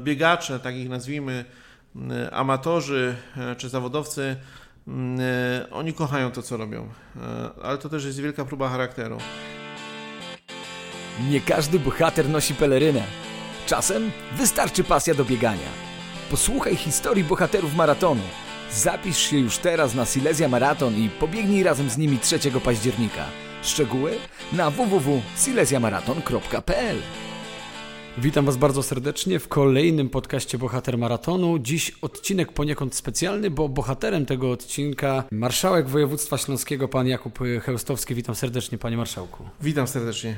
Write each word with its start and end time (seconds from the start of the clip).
biegacze, 0.00 0.60
tak 0.60 0.74
ich 0.74 0.88
nazwijmy, 0.88 1.44
amatorzy 2.32 3.16
czy 3.56 3.68
zawodowcy, 3.68 4.36
oni 5.70 5.92
kochają 5.92 6.30
to, 6.30 6.42
co 6.42 6.56
robią, 6.56 6.88
ale 7.62 7.78
to 7.78 7.88
też 7.88 8.04
jest 8.04 8.20
wielka 8.20 8.44
próba 8.44 8.68
charakteru. 8.68 9.18
Nie 11.28 11.40
każdy 11.40 11.78
bohater 11.78 12.28
nosi 12.28 12.54
pelerynę. 12.54 13.02
Czasem 13.66 14.10
wystarczy 14.36 14.84
pasja 14.84 15.14
do 15.14 15.24
biegania. 15.24 15.68
Posłuchaj 16.30 16.76
historii 16.76 17.24
bohaterów 17.24 17.74
maratonu. 17.74 18.22
Zapisz 18.72 19.18
się 19.18 19.38
już 19.38 19.58
teraz 19.58 19.94
na 19.94 20.04
Silesia 20.04 20.48
Maraton 20.48 20.96
i 20.96 21.08
pobiegnij 21.08 21.62
razem 21.62 21.90
z 21.90 21.98
nimi 21.98 22.18
3 22.18 22.38
października. 22.64 23.24
Szczegóły 23.62 24.12
na 24.52 24.70
www.silesiamaraton.pl 24.70 26.96
Witam 28.18 28.44
Was 28.44 28.56
bardzo 28.56 28.82
serdecznie 28.82 29.38
w 29.38 29.48
kolejnym 29.48 30.08
podcaście 30.08 30.58
Bohater 30.58 30.98
Maratonu. 30.98 31.58
Dziś 31.58 31.92
odcinek 32.02 32.52
poniekąd 32.52 32.94
specjalny, 32.94 33.50
bo 33.50 33.68
bohaterem 33.68 34.26
tego 34.26 34.50
odcinka 34.50 35.24
marszałek 35.30 35.88
województwa 35.88 36.38
śląskiego, 36.38 36.88
pan 36.88 37.06
Jakub 37.06 37.38
Chełstowski. 37.62 38.14
Witam 38.14 38.34
serdecznie, 38.34 38.78
panie 38.78 38.96
marszałku. 38.96 39.44
Witam 39.60 39.86
serdecznie. 39.86 40.36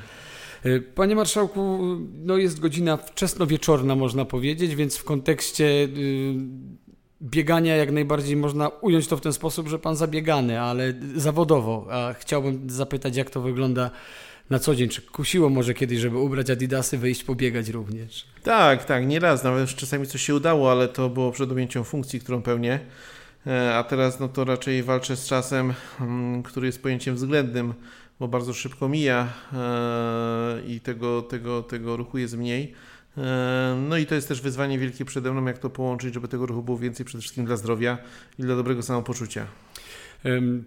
Y, 0.66 0.80
panie 0.94 1.16
marszałku, 1.16 1.78
no 2.14 2.36
jest 2.36 2.60
godzina 2.60 2.96
wczesnowieczorna, 2.96 3.94
można 3.94 4.24
powiedzieć, 4.24 4.74
więc 4.74 4.96
w 4.96 5.04
kontekście 5.04 5.64
y, 5.64 5.88
biegania 7.22 7.76
jak 7.76 7.92
najbardziej 7.92 8.36
można 8.36 8.68
ująć 8.68 9.06
to 9.06 9.16
w 9.16 9.20
ten 9.20 9.32
sposób, 9.32 9.68
że 9.68 9.78
pan 9.78 9.96
zabiegany, 9.96 10.60
ale 10.60 10.94
zawodowo. 11.16 11.86
A 11.90 12.14
chciałbym 12.14 12.70
zapytać, 12.70 13.16
jak 13.16 13.30
to 13.30 13.40
wygląda 13.40 13.90
na 14.50 14.58
co 14.58 14.74
dzień? 14.74 14.88
Czy 14.88 15.02
kusiło 15.02 15.48
może 15.48 15.74
kiedyś, 15.74 15.98
żeby 15.98 16.18
ubrać 16.18 16.50
adidasy, 16.50 16.98
wyjść 16.98 17.24
pobiegać 17.24 17.68
również? 17.68 18.26
Tak, 18.42 18.84
tak, 18.84 19.06
nieraz. 19.06 19.44
Nawet 19.44 19.68
czasami 19.68 20.06
coś 20.06 20.22
się 20.22 20.34
udało, 20.34 20.72
ale 20.72 20.88
to 20.88 21.08
było 21.08 21.32
przed 21.32 21.52
objęciem 21.52 21.84
funkcji, 21.84 22.20
którą 22.20 22.42
pełnię. 22.42 22.80
E, 23.46 23.74
a 23.74 23.84
teraz 23.84 24.20
no 24.20 24.28
to 24.28 24.44
raczej 24.44 24.82
walczę 24.82 25.16
z 25.16 25.26
czasem, 25.26 25.74
mm, 26.00 26.42
który 26.42 26.66
jest 26.66 26.82
pojęciem 26.82 27.14
względnym 27.14 27.74
bo 28.20 28.28
bardzo 28.28 28.54
szybko 28.54 28.88
mija 28.88 29.32
e, 29.52 30.60
i 30.66 30.80
tego, 30.80 31.22
tego, 31.22 31.62
tego 31.62 31.96
ruchu 31.96 32.18
jest 32.18 32.36
mniej. 32.36 32.74
E, 33.18 33.84
no 33.88 33.96
i 33.96 34.06
to 34.06 34.14
jest 34.14 34.28
też 34.28 34.40
wyzwanie 34.40 34.78
wielkie 34.78 35.04
przede 35.04 35.32
mną, 35.32 35.44
jak 35.44 35.58
to 35.58 35.70
połączyć, 35.70 36.14
żeby 36.14 36.28
tego 36.28 36.46
ruchu 36.46 36.62
było 36.62 36.78
więcej 36.78 37.06
przede 37.06 37.22
wszystkim 37.22 37.44
dla 37.44 37.56
zdrowia 37.56 37.98
i 38.38 38.42
dla 38.42 38.56
dobrego 38.56 38.82
samopoczucia. 38.82 39.46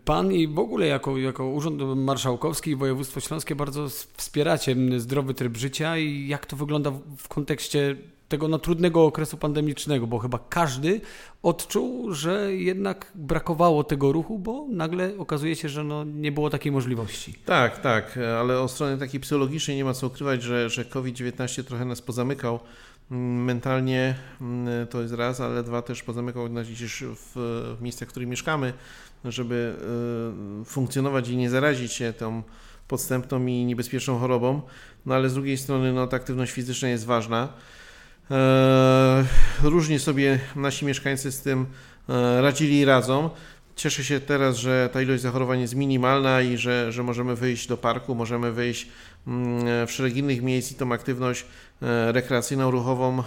Pan 0.05 0.33
i 0.33 0.47
w 0.47 0.59
ogóle 0.59 0.87
jako, 0.87 1.17
jako 1.17 1.47
Urząd 1.47 1.81
Marszałkowski 1.95 2.71
i 2.71 2.75
Województwo 2.75 3.19
Śląskie 3.19 3.55
bardzo 3.55 3.89
wspieracie 4.17 4.75
zdrowy 4.97 5.33
tryb 5.33 5.57
życia 5.57 5.97
i 5.97 6.27
jak 6.27 6.45
to 6.45 6.55
wygląda 6.55 6.91
w 7.17 7.27
kontekście 7.27 7.95
tego 8.31 8.47
no, 8.47 8.59
trudnego 8.59 9.05
okresu 9.05 9.37
pandemicznego, 9.37 10.07
bo 10.07 10.19
chyba 10.19 10.39
każdy 10.49 11.01
odczuł, 11.43 12.13
że 12.13 12.55
jednak 12.55 13.11
brakowało 13.15 13.83
tego 13.83 14.11
ruchu, 14.11 14.39
bo 14.39 14.67
nagle 14.69 15.17
okazuje 15.17 15.55
się, 15.55 15.69
że 15.69 15.83
no, 15.83 16.03
nie 16.03 16.31
było 16.31 16.49
takiej 16.49 16.71
możliwości. 16.71 17.33
Tak, 17.45 17.81
tak, 17.81 18.19
ale 18.39 18.59
o 18.59 18.67
stronie 18.67 18.97
takiej 18.97 19.19
psychologicznej 19.19 19.77
nie 19.77 19.85
ma 19.85 19.93
co 19.93 20.07
ukrywać, 20.07 20.43
że, 20.43 20.69
że 20.69 20.85
COVID-19 20.85 21.63
trochę 21.63 21.85
nas 21.85 22.01
pozamykał. 22.01 22.59
Mentalnie 23.09 24.15
mm, 24.41 24.87
to 24.87 25.01
jest 25.01 25.13
raz, 25.13 25.41
ale 25.41 25.63
dwa 25.63 25.81
też 25.81 26.03
pozamykał 26.03 26.49
nas 26.49 26.67
gdzieś 26.67 27.03
w, 27.03 27.31
w 27.79 27.81
miejscach, 27.81 28.07
w 28.07 28.11
których 28.11 28.29
mieszkamy, 28.29 28.73
żeby 29.25 29.75
y, 30.61 30.65
funkcjonować 30.65 31.29
i 31.29 31.37
nie 31.37 31.49
zarazić 31.49 31.93
się 31.93 32.13
tą 32.13 32.43
podstępną 32.87 33.45
i 33.45 33.65
niebezpieczną 33.65 34.19
chorobą. 34.19 34.61
No 35.05 35.15
ale 35.15 35.29
z 35.29 35.33
drugiej 35.33 35.57
strony 35.57 35.93
no, 35.93 36.07
ta 36.07 36.17
aktywność 36.17 36.51
fizyczna 36.51 36.89
jest 36.89 37.05
ważna. 37.05 37.53
E, 38.31 39.25
różnie 39.63 39.99
sobie 39.99 40.39
nasi 40.55 40.85
mieszkańcy 40.85 41.31
z 41.31 41.41
tym 41.41 41.65
e, 42.09 42.41
radzili 42.41 42.79
i 42.79 42.85
radzą. 42.85 43.29
Cieszę 43.75 44.03
się 44.03 44.19
teraz, 44.19 44.57
że 44.57 44.89
ta 44.93 45.01
ilość 45.01 45.21
zachorowań 45.21 45.61
jest 45.61 45.75
minimalna 45.75 46.41
i 46.41 46.57
że, 46.57 46.91
że 46.91 47.03
możemy 47.03 47.35
wyjść 47.35 47.67
do 47.67 47.77
parku, 47.77 48.15
możemy 48.15 48.51
wyjść 48.51 48.87
mm, 49.27 49.87
w 49.87 49.91
szereg 49.91 50.15
innych 50.15 50.41
miejsc 50.41 50.71
i 50.71 50.75
tą 50.75 50.91
aktywność 50.91 51.45
e, 51.81 52.11
rekreacyjną, 52.11 52.71
ruchową 52.71 53.23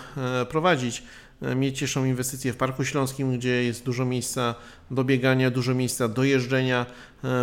prowadzić. 0.50 1.02
Mnie 1.56 1.72
cieszą 1.72 2.04
inwestycje 2.04 2.52
w 2.52 2.56
Parku 2.56 2.84
Śląskim, 2.84 3.38
gdzie 3.38 3.64
jest 3.64 3.84
dużo 3.84 4.04
miejsca 4.04 4.54
do 4.90 5.04
biegania, 5.04 5.50
dużo 5.50 5.74
miejsca 5.74 6.08
do 6.08 6.24
jeżdżenia, 6.24 6.86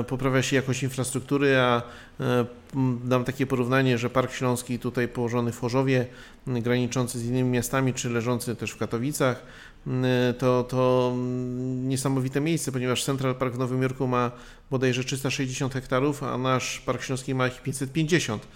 poprawia 0.07 0.41
się 0.41 0.56
jakość 0.56 0.84
infrastruktury, 0.84 1.57
a 1.57 1.81
dam 3.03 3.23
takie 3.23 3.47
porównanie, 3.47 3.97
że 3.97 4.09
Park 4.09 4.31
Śląski 4.31 4.79
tutaj 4.79 5.07
położony 5.07 5.51
w 5.51 5.59
Chorzowie, 5.59 6.07
graniczący 6.47 7.19
z 7.19 7.25
innymi 7.25 7.50
miastami, 7.50 7.94
czy 7.94 8.09
leżący 8.09 8.56
też 8.56 8.72
w 8.72 8.78
Katowicach, 8.78 9.44
to, 10.38 10.63
to 10.63 11.13
niesamowite 11.83 12.41
miejsce, 12.41 12.72
ponieważ 12.72 13.03
Central 13.03 13.35
Park 13.35 13.53
w 13.53 13.57
Nowym 13.57 13.81
Jorku 13.81 14.07
ma 14.07 14.31
bodajże 14.72 15.03
360 15.03 15.73
hektarów, 15.73 16.23
a 16.23 16.38
nasz 16.38 16.79
Park 16.79 17.03
Śląski 17.03 17.35
ma 17.35 17.47
ich 17.47 17.62
550 17.62 18.44
e, 18.44 18.47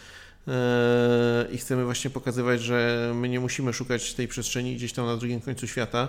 i 1.51 1.57
chcemy 1.57 1.85
właśnie 1.85 2.09
pokazywać, 2.09 2.61
że 2.61 3.11
my 3.16 3.29
nie 3.29 3.39
musimy 3.39 3.73
szukać 3.73 4.13
tej 4.13 4.28
przestrzeni 4.28 4.75
gdzieś 4.75 4.94
tam 4.94 5.06
na 5.06 5.17
drugim 5.17 5.41
końcu 5.41 5.67
świata, 5.67 6.07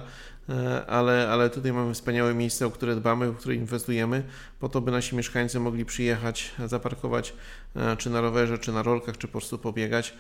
ale, 0.87 1.29
ale 1.29 1.51
tutaj 1.51 1.73
mamy 1.73 1.95
wspaniałe 1.95 2.35
miejsce, 2.35 2.67
o 2.67 2.71
które 2.71 2.97
dbamy, 2.97 3.31
w 3.31 3.37
które 3.37 3.55
inwestujemy, 3.55 4.23
po 4.61 4.69
to, 4.69 4.81
by 4.81 4.91
nasi 4.91 5.17
mieszkańcy 5.17 5.61
mogli 5.61 5.85
przyjechać, 5.85 6.51
zaparkować 6.67 7.33
e, 7.77 7.97
czy 7.97 8.11
na 8.11 8.21
rowerze, 8.21 8.59
czy 8.59 8.73
na 8.73 8.83
rolkach, 8.83 9.19
czy 9.19 9.27
po 9.27 9.33
prostu 9.33 9.59
pobiegać 9.59 10.15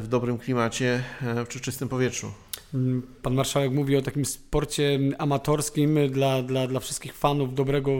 w 0.00 0.04
dobrym 0.08 0.38
klimacie, 0.38 1.02
w 1.46 1.60
czystym 1.60 1.88
powietrzu. 1.88 2.32
Pan 3.22 3.34
marszałek 3.34 3.72
mówi 3.72 3.96
o 3.96 4.02
takim 4.02 4.24
sporcie 4.24 4.98
amatorskim 5.18 6.10
dla, 6.10 6.42
dla, 6.42 6.66
dla 6.66 6.80
wszystkich 6.80 7.14
fanów 7.14 7.54
dobrego 7.54 7.92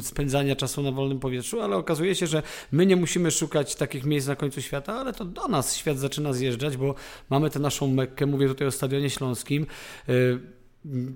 spędzania 0.00 0.56
czasu 0.56 0.82
na 0.82 0.92
wolnym 0.92 1.20
powietrzu, 1.20 1.60
ale 1.60 1.76
okazuje 1.76 2.14
się, 2.14 2.26
że 2.26 2.42
my 2.72 2.86
nie 2.86 2.96
musimy 2.96 3.30
szukać 3.30 3.76
takich 3.76 4.04
miejsc 4.04 4.28
na 4.28 4.36
końcu 4.36 4.62
świata, 4.62 4.94
ale 4.94 5.12
to 5.12 5.24
do 5.24 5.48
nas 5.48 5.76
świat 5.76 5.98
zaczyna 5.98 6.32
zjeżdżać, 6.32 6.76
bo 6.76 6.94
mamy 7.30 7.50
tę 7.50 7.58
naszą 7.58 7.88
Mekkę, 7.88 8.26
mówię 8.26 8.48
tutaj 8.48 8.68
o 8.68 8.70
Stadionie 8.72 9.10
Śląskim. 9.10 9.66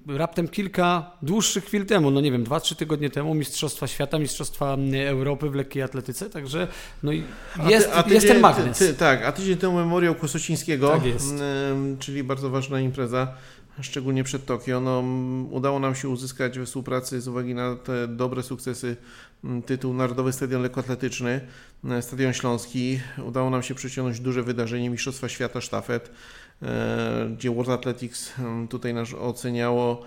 Raptem 0.07 0.49
kilka 0.49 1.11
dłuższych 1.23 1.65
chwil 1.65 1.87
temu, 1.87 2.11
no 2.11 2.21
nie 2.21 2.33
wiem, 2.33 2.45
dwa, 2.45 2.61
trzy 2.61 2.77
tygodnie 2.77 3.11
temu 3.11 3.35
Mistrzostwa 3.35 3.87
Świata, 3.87 4.19
Mistrzostwa 4.19 4.77
Europy 5.07 5.51
w 5.51 5.55
lekkiej 5.55 5.83
atletyce, 5.83 6.31
także 6.31 6.69
no 7.03 7.13
i 7.13 7.25
jest, 7.69 7.89
a 7.89 7.91
ty, 7.91 7.97
a 7.97 8.03
tydzień, 8.03 8.15
jest 8.15 8.29
ten 8.29 8.41
magnes. 8.41 8.79
Ty, 8.79 8.89
ty, 8.89 8.95
tak, 8.95 9.25
a 9.25 9.33
tydzień 9.33 9.57
temu 9.57 9.77
Memoriał 9.77 10.15
Kłosocińskiego, 10.15 10.89
tak 10.91 11.03
czyli 11.99 12.25
bardzo 12.25 12.51
ważna 12.51 12.81
impreza, 12.81 13.35
szczególnie 13.81 14.25
przed 14.25 14.47
Tokio. 14.47 14.81
No, 14.81 15.05
udało 15.51 15.79
nam 15.79 15.95
się 15.95 16.09
uzyskać 16.09 16.59
we 16.59 16.67
współpracy 16.67 17.21
z 17.21 17.29
uwagi 17.29 17.55
na 17.55 17.77
te 17.77 18.09
dobre 18.09 18.43
sukcesy 18.43 18.97
tytuł 19.67 19.95
Narodowy 19.95 20.33
Stadion 20.33 20.63
Lekkoatletyczny, 20.63 21.41
Stadion 22.01 22.33
Śląski. 22.33 23.01
Udało 23.25 23.51
nam 23.51 23.63
się 23.63 23.75
przyciągnąć 23.75 24.21
duże 24.21 24.43
wydarzenie 24.43 24.91
Mistrzostwa 24.91 25.29
Świata 25.29 25.61
Sztafet. 25.61 26.11
E, 26.63 27.31
gdzie 27.37 27.51
World 27.51 27.71
Athletics 27.71 28.33
tutaj 28.69 28.95
nas 28.95 29.15
oceniało 29.15 30.03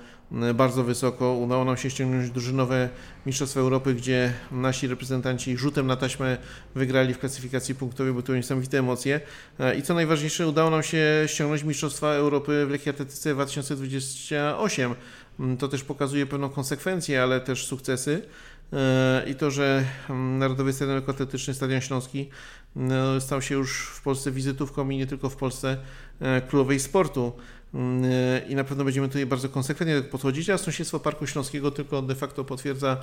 bardzo 0.54 0.84
wysoko. 0.84 1.34
Udało 1.34 1.66
nam 1.66 1.78
się 1.78 1.90
ściągnąć 1.90 2.32
drużynowe 2.32 2.90
Mistrzostwa 3.26 3.60
Europy, 3.60 3.94
gdzie 3.94 4.34
nasi 4.52 4.88
reprezentanci 4.88 5.58
rzutem 5.58 5.88
na 5.88 5.96
taśmę 5.96 6.38
wygrali 6.76 7.14
w 7.14 7.20
klasyfikacji 7.20 7.76
punktowej, 7.76 8.14
bo 8.14 8.22
to 8.22 8.36
niesamowite 8.36 8.80
emocje. 8.80 9.22
E, 9.60 9.76
I 9.76 9.82
co 9.82 9.94
najważniejsze, 9.94 10.48
udało 10.48 10.70
nam 10.70 10.84
się 10.84 11.24
ściągnąć 11.28 11.64
Mistrzostwa 11.64 12.08
Europy 12.14 12.66
w 12.66 12.70
lekkiej 12.70 12.92
atletyce 12.92 13.34
2028. 13.34 14.96
To 15.60 15.68
też 15.68 15.84
pokazuje 15.84 16.26
pewną 16.26 16.50
konsekwencję, 16.50 17.24
ale 17.24 17.42
też 17.42 17.66
sukcesy. 17.66 18.22
E, 18.74 19.24
I 19.28 19.36
to, 19.36 19.52
że 19.52 19.84
Narodowy 20.40 20.74
Stadion 20.74 20.96
Lekkoatletyczny, 20.96 21.54
Stadion 21.54 21.82
Śląski 21.82 22.30
no, 22.76 23.22
stał 23.22 23.42
się 23.42 23.56
już 23.56 23.86
w 23.86 24.02
Polsce 24.02 24.32
wizytówką 24.32 24.90
i 24.90 24.98
nie 24.98 25.08
tylko 25.08 25.30
w 25.30 25.36
Polsce 25.36 25.70
e, 25.72 26.13
królowej 26.48 26.80
sportu. 26.80 27.34
Mm, 27.74 28.04
e, 28.06 28.40
I 28.50 28.56
na 28.56 28.64
pewno 28.64 28.84
będziemy 28.84 29.08
tutaj 29.08 29.26
bardzo 29.26 29.50
konsekwentnie 29.50 30.02
podchodzić, 30.02 30.50
a 30.50 30.58
sąsiedztwo 30.58 31.00
Parku 31.00 31.28
Śląskiego 31.28 31.72
tylko 31.72 32.02
de 32.02 32.16
facto 32.16 32.44
potwierdza 32.44 32.98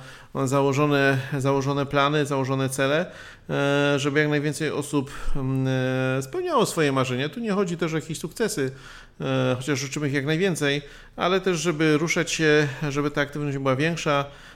założone, 0.45 1.17
założone 1.37 1.85
plany, 1.85 2.25
założone 2.25 2.69
cele, 2.69 3.11
e, 3.49 3.99
żeby 3.99 4.19
jak 4.19 4.29
najwięcej 4.29 4.71
osób 4.71 5.11
mm, 5.35 6.23
spełniało 6.23 6.65
swoje 6.65 6.91
marzenia. 6.91 7.29
Tu 7.29 7.39
nie 7.39 7.51
chodzi 7.51 7.77
też 7.77 7.93
o 7.93 7.95
jakieś 7.95 8.19
sukcesy, 8.19 8.71
chociaż 9.57 9.79
życzymy 9.79 10.07
ich 10.07 10.13
jak 10.13 10.25
najwięcej, 10.25 10.81
ale 11.15 11.41
też, 11.41 11.59
żeby 11.59 11.97
ruszać 11.97 12.31
się, 12.31 12.67
żeby 12.89 13.11
ta 13.11 13.21
aktywność 13.21 13.57
była 13.57 13.75
większa, 13.75 14.25
E, 14.25 14.50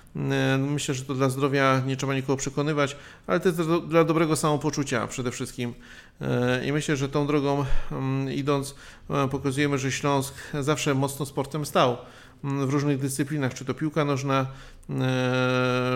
myślę, 0.57 0.95
że 0.95 1.06
to 1.06 1.13
dla 1.13 1.29
zdrowia 1.29 1.81
nie 1.85 1.97
trzeba 1.97 2.15
nikogo 2.15 2.38
przekonywać, 2.38 2.95
ale 3.27 3.39
też 3.39 3.53
dla 3.88 4.03
dobrego 4.03 4.35
samopoczucia 4.35 5.07
przede 5.07 5.31
wszystkim. 5.31 5.73
E, 6.21 6.65
I 6.65 6.71
myślę, 6.71 6.95
że 6.95 7.09
tą 7.09 7.27
drogą 7.27 7.65
mm, 7.91 8.33
idąc 8.33 8.75
e, 9.09 9.27
pokazujemy, 9.27 9.77
że 9.77 9.91
Śląsk 9.91 10.33
zawsze 10.59 10.94
mocno 10.94 11.25
sportem 11.25 11.65
stał 11.65 11.97
mm, 12.44 12.67
w 12.67 12.69
różnych 12.69 13.00
dyscyplinach, 13.00 13.53
czy 13.53 13.65
to 13.65 13.73
piłka 13.73 14.06
nożna, 14.06 14.45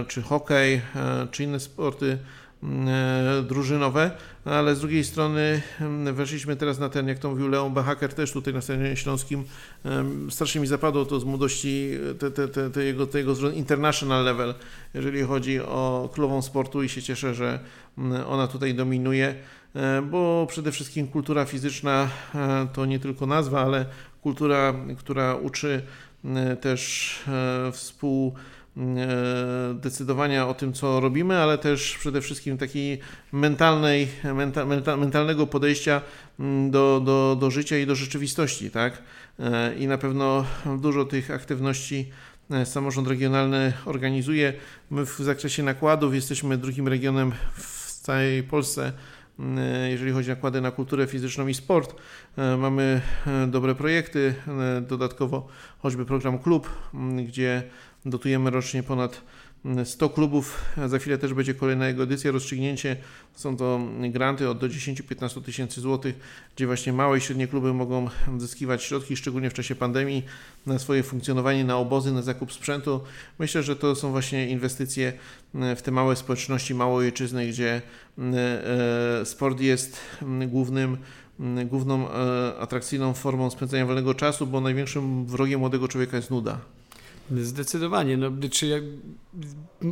czy 0.08 0.22
hokej, 0.22 0.82
czy 1.32 1.44
inne 1.44 1.60
sporty 1.60 2.18
drużynowe, 3.44 4.12
ale 4.46 4.76
z 4.76 4.80
drugiej 4.80 5.04
strony 5.04 5.62
weszliśmy 6.14 6.56
teraz 6.56 6.80
na 6.80 6.90
ten, 6.90 7.08
jak 7.08 7.20
to 7.20 7.30
mówił 7.30 7.48
Leon 7.48 7.74
Bahaker 7.74 8.14
też 8.14 8.32
tutaj 8.32 8.54
na 8.54 8.62
scenie 8.62 8.96
śląskim, 8.96 9.44
strasznie 10.30 10.62
mi 10.62 10.68
zapadło 10.68 11.06
to 11.06 11.20
z 11.20 11.24
młodości, 11.24 11.92
te, 12.20 12.32
te, 12.32 12.48
te, 12.48 12.70
te 12.70 12.84
jego, 12.84 13.08
te 13.08 13.20
jego 13.20 13.52
international 13.52 14.26
level, 14.26 14.54
jeżeli 14.94 15.24
chodzi 15.24 15.60
o 15.60 16.10
królową 16.14 16.42
sportu 16.42 16.84
i 16.84 16.90
się 16.90 17.02
cieszę, 17.02 17.34
że 17.34 17.60
ona 18.28 18.48
tutaj 18.48 18.76
dominuje, 18.76 19.36
bo 20.12 20.48
przede 20.50 20.72
wszystkim 20.72 21.08
kultura 21.08 21.46
fizyczna 21.46 22.10
to 22.74 22.86
nie 22.86 23.00
tylko 23.00 23.26
nazwa, 23.26 23.62
ale 23.62 23.86
kultura, 24.22 24.74
która 24.98 25.36
uczy 25.36 25.82
też 26.62 27.16
współ 27.72 28.34
decydowania 29.74 30.48
o 30.48 30.54
tym, 30.54 30.74
co 30.74 31.00
robimy, 31.00 31.38
ale 31.38 31.58
też 31.58 31.98
przede 31.98 32.22
wszystkim 32.22 32.58
takiej 32.58 33.00
mentalnej, 33.32 34.08
menta, 34.34 34.98
mentalnego 34.98 35.48
podejścia 35.48 36.02
do, 36.70 37.02
do, 37.06 37.38
do 37.40 37.52
życia 37.52 37.78
i 37.78 37.86
do 37.86 37.96
rzeczywistości, 37.96 38.72
tak? 38.72 39.04
I 39.80 39.88
na 39.88 39.98
pewno 39.98 40.46
dużo 40.82 41.06
tych 41.06 41.32
aktywności 41.32 42.10
samorząd 42.66 43.08
regionalny 43.08 43.74
organizuje. 43.86 44.54
My 44.90 45.06
w 45.06 45.18
zakresie 45.18 45.64
nakładów 45.64 46.16
jesteśmy 46.16 46.58
drugim 46.58 46.88
regionem 46.88 47.32
w 47.54 47.92
całej 48.02 48.44
Polsce, 48.44 48.94
jeżeli 49.90 50.12
chodzi 50.12 50.32
o 50.32 50.36
nakłady 50.36 50.62
na 50.62 50.72
kulturę 50.72 51.08
fizyczną 51.08 51.48
i 51.48 51.54
sport. 51.54 51.96
Mamy 52.58 53.02
dobre 53.48 53.76
projekty, 53.76 54.36
dodatkowo 54.82 55.48
choćby 55.80 56.06
program 56.06 56.40
Klub, 56.40 56.70
gdzie 57.28 57.64
Dotujemy 58.06 58.50
rocznie 58.50 58.84
ponad 58.84 59.22
100 59.86 60.10
klubów. 60.10 60.66
Za 60.88 61.00
chwilę 61.00 61.18
też 61.18 61.34
będzie 61.34 61.54
kolejna 61.54 61.88
jego 61.88 62.04
edycja, 62.04 62.32
rozstrzygnięcie. 62.32 62.98
Są 63.36 63.58
to 63.58 63.80
granty 64.10 64.50
od 64.50 64.58
do 64.58 64.68
10-15 64.68 65.44
tysięcy 65.44 65.82
złotych, 65.82 66.16
gdzie 66.56 66.68
właśnie 66.68 66.94
małe 66.94 67.18
i 67.18 67.22
średnie 67.22 67.48
kluby 67.48 67.74
mogą 67.74 68.08
zyskiwać 68.38 68.84
środki, 68.84 69.16
szczególnie 69.16 69.50
w 69.50 69.54
czasie 69.54 69.76
pandemii, 69.76 70.24
na 70.66 70.80
swoje 70.80 71.04
funkcjonowanie, 71.04 71.64
na 71.64 71.78
obozy, 71.78 72.12
na 72.12 72.22
zakup 72.22 72.54
sprzętu. 72.54 73.02
Myślę, 73.40 73.64
że 73.64 73.76
to 73.76 73.96
są 73.96 74.12
właśnie 74.12 74.50
inwestycje 74.50 75.14
w 75.54 75.82
te 75.82 75.92
małe 75.92 76.16
społeczności, 76.16 76.76
małe 76.76 76.94
ojczyzny, 76.94 77.48
gdzie 77.48 77.82
e, 78.18 79.26
sport 79.26 79.62
jest 79.62 80.02
głównym 80.48 80.98
główną 81.66 82.12
e, 82.12 82.60
atrakcyjną 82.60 83.14
formą 83.14 83.50
spędzania 83.50 83.86
wolnego 83.86 84.14
czasu, 84.14 84.48
bo 84.48 84.62
największym 84.62 85.26
wrogiem 85.26 85.60
młodego 85.60 85.88
człowieka 85.88 86.18
jest 86.18 86.32
nuda. 86.32 86.60
Zdecydowanie. 87.38 88.18
No, 88.18 88.32
czy 88.52 88.84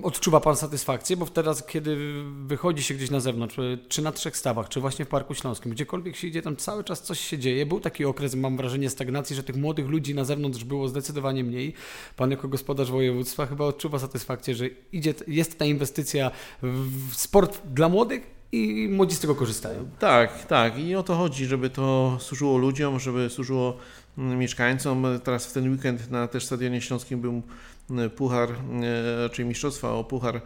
odczuwa 0.04 0.40
Pan 0.40 0.56
satysfakcję? 0.56 1.18
Bo 1.18 1.26
teraz, 1.26 1.66
kiedy 1.66 1.98
wychodzi 2.46 2.84
się 2.84 2.94
gdzieś 2.94 3.10
na 3.10 3.20
zewnątrz, 3.20 3.56
czy 3.90 4.02
na 4.02 4.12
trzech 4.12 4.38
stawach, 4.38 4.70
czy 4.70 4.80
właśnie 4.80 5.06
w 5.06 5.08
Parku 5.08 5.34
Śląskim, 5.34 5.72
gdziekolwiek 5.72 6.16
się 6.16 6.28
idzie, 6.28 6.42
tam 6.42 6.56
cały 6.56 6.84
czas 6.84 7.02
coś 7.02 7.20
się 7.20 7.38
dzieje. 7.38 7.66
Był 7.66 7.80
taki 7.80 8.06
okres, 8.06 8.36
mam 8.36 8.58
wrażenie, 8.58 8.90
stagnacji, 8.90 9.36
że 9.36 9.44
tych 9.44 9.56
młodych 9.56 9.88
ludzi 9.88 10.16
na 10.16 10.24
zewnątrz 10.24 10.64
było 10.64 10.88
zdecydowanie 10.88 11.44
mniej. 11.44 11.74
Pan 12.16 12.32
jako 12.32 12.48
gospodarz 12.48 12.92
województwa 12.92 13.46
chyba 13.46 13.66
odczuwa 13.66 14.00
satysfakcję, 14.00 14.56
że 14.56 14.68
idzie, 14.92 15.14
jest 15.28 15.60
ta 15.60 15.66
inwestycja 15.66 16.32
w 16.62 17.16
sport 17.16 17.62
dla 17.68 17.90
młodych 17.90 18.38
i 18.52 18.90
młodzi 18.92 19.16
z 19.16 19.20
tego 19.20 19.36
korzystają. 19.36 19.90
Tak, 20.00 20.46
tak. 20.46 20.80
I 20.80 20.96
o 20.96 21.04
to 21.04 21.16
chodzi, 21.16 21.46
żeby 21.46 21.70
to 21.70 22.18
służyło 22.20 22.58
ludziom, 22.58 23.00
żeby 23.00 23.30
służyło 23.30 23.78
mieszkańcom. 24.18 25.06
Teraz 25.24 25.48
w 25.48 25.54
ten 25.54 25.72
weekend 25.72 26.12
na 26.12 26.28
też 26.28 26.46
Stadionie 26.46 26.82
Śląskim 26.82 27.22
był 27.22 27.42
puchar, 28.16 28.50
e, 28.52 29.30
czyli 29.30 29.48
mistrzostwa 29.48 29.92
o 29.92 30.04
puchar 30.04 30.42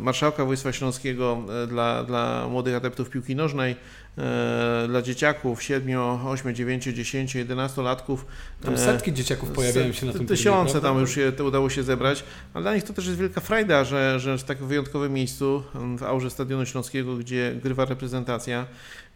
marszałka 0.00 0.36
województwa 0.36 0.72
śląskiego 0.72 1.38
e, 1.62 1.66
dla, 1.66 2.04
dla 2.04 2.48
młodych 2.48 2.74
adeptów 2.74 3.10
piłki 3.10 3.36
nożnej, 3.36 3.76
e, 4.18 4.84
dla 4.88 5.02
dzieciaków 5.02 5.62
7, 5.62 6.00
8, 6.26 6.54
9, 6.54 6.84
10, 6.84 7.34
11 7.34 7.82
latków. 7.82 8.26
Tam 8.62 8.78
setki 8.78 9.12
dzieciaków 9.12 9.50
pojawiają 9.50 9.92
się 9.92 10.06
na 10.06 10.12
tym 10.12 10.26
Tysiące 10.26 10.72
turnieju, 10.72 10.94
tam 10.94 11.00
już 11.00 11.14
się 11.14 11.32
udało 11.46 11.70
się 11.70 11.82
zebrać, 11.82 12.24
ale 12.54 12.62
dla 12.62 12.74
nich 12.74 12.84
to 12.84 12.92
też 12.92 13.06
jest 13.06 13.18
wielka 13.18 13.40
frajda, 13.40 13.84
że, 13.84 14.20
że 14.20 14.38
w 14.38 14.44
tak 14.44 14.58
wyjątkowym 14.58 15.12
miejscu, 15.12 15.62
w 15.98 16.02
aurze 16.02 16.30
Stadionu 16.30 16.66
Śląskiego, 16.66 17.16
gdzie 17.16 17.54
grywa 17.62 17.84
reprezentacja, 17.84 18.66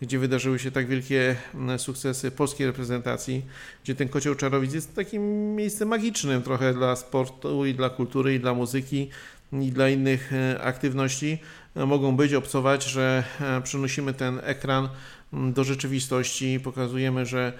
gdzie 0.02 0.18
wydarzyły 0.18 0.58
się 0.58 0.70
tak 0.70 0.88
wielkie 0.88 1.36
sukcesy 1.78 2.30
polskiej 2.30 2.66
reprezentacji, 2.66 3.44
gdzie 3.84 3.94
ten 3.94 4.08
kocioł 4.08 4.34
Czarowic 4.34 4.74
jest 4.74 4.94
takim 4.94 5.54
miejscem 5.56 5.88
magicznym 5.88 6.42
trochę 6.42 6.74
dla 6.74 6.96
sportu 6.96 7.66
i 7.66 7.74
dla 7.74 7.90
kultury 7.90 8.34
i 8.34 8.40
dla 8.40 8.54
muzyki, 8.54 9.10
i 9.52 9.72
dla 9.72 9.88
innych 9.88 10.32
e, 10.32 10.62
aktywności 10.62 11.38
e, 11.76 11.86
mogą 11.86 12.16
być, 12.16 12.34
obcować, 12.34 12.84
że 12.84 13.24
e, 13.40 13.60
przenosimy 13.60 14.14
ten 14.14 14.40
ekran 14.42 14.88
do 15.32 15.64
rzeczywistości, 15.64 16.60
pokazujemy, 16.60 17.26
że 17.26 17.52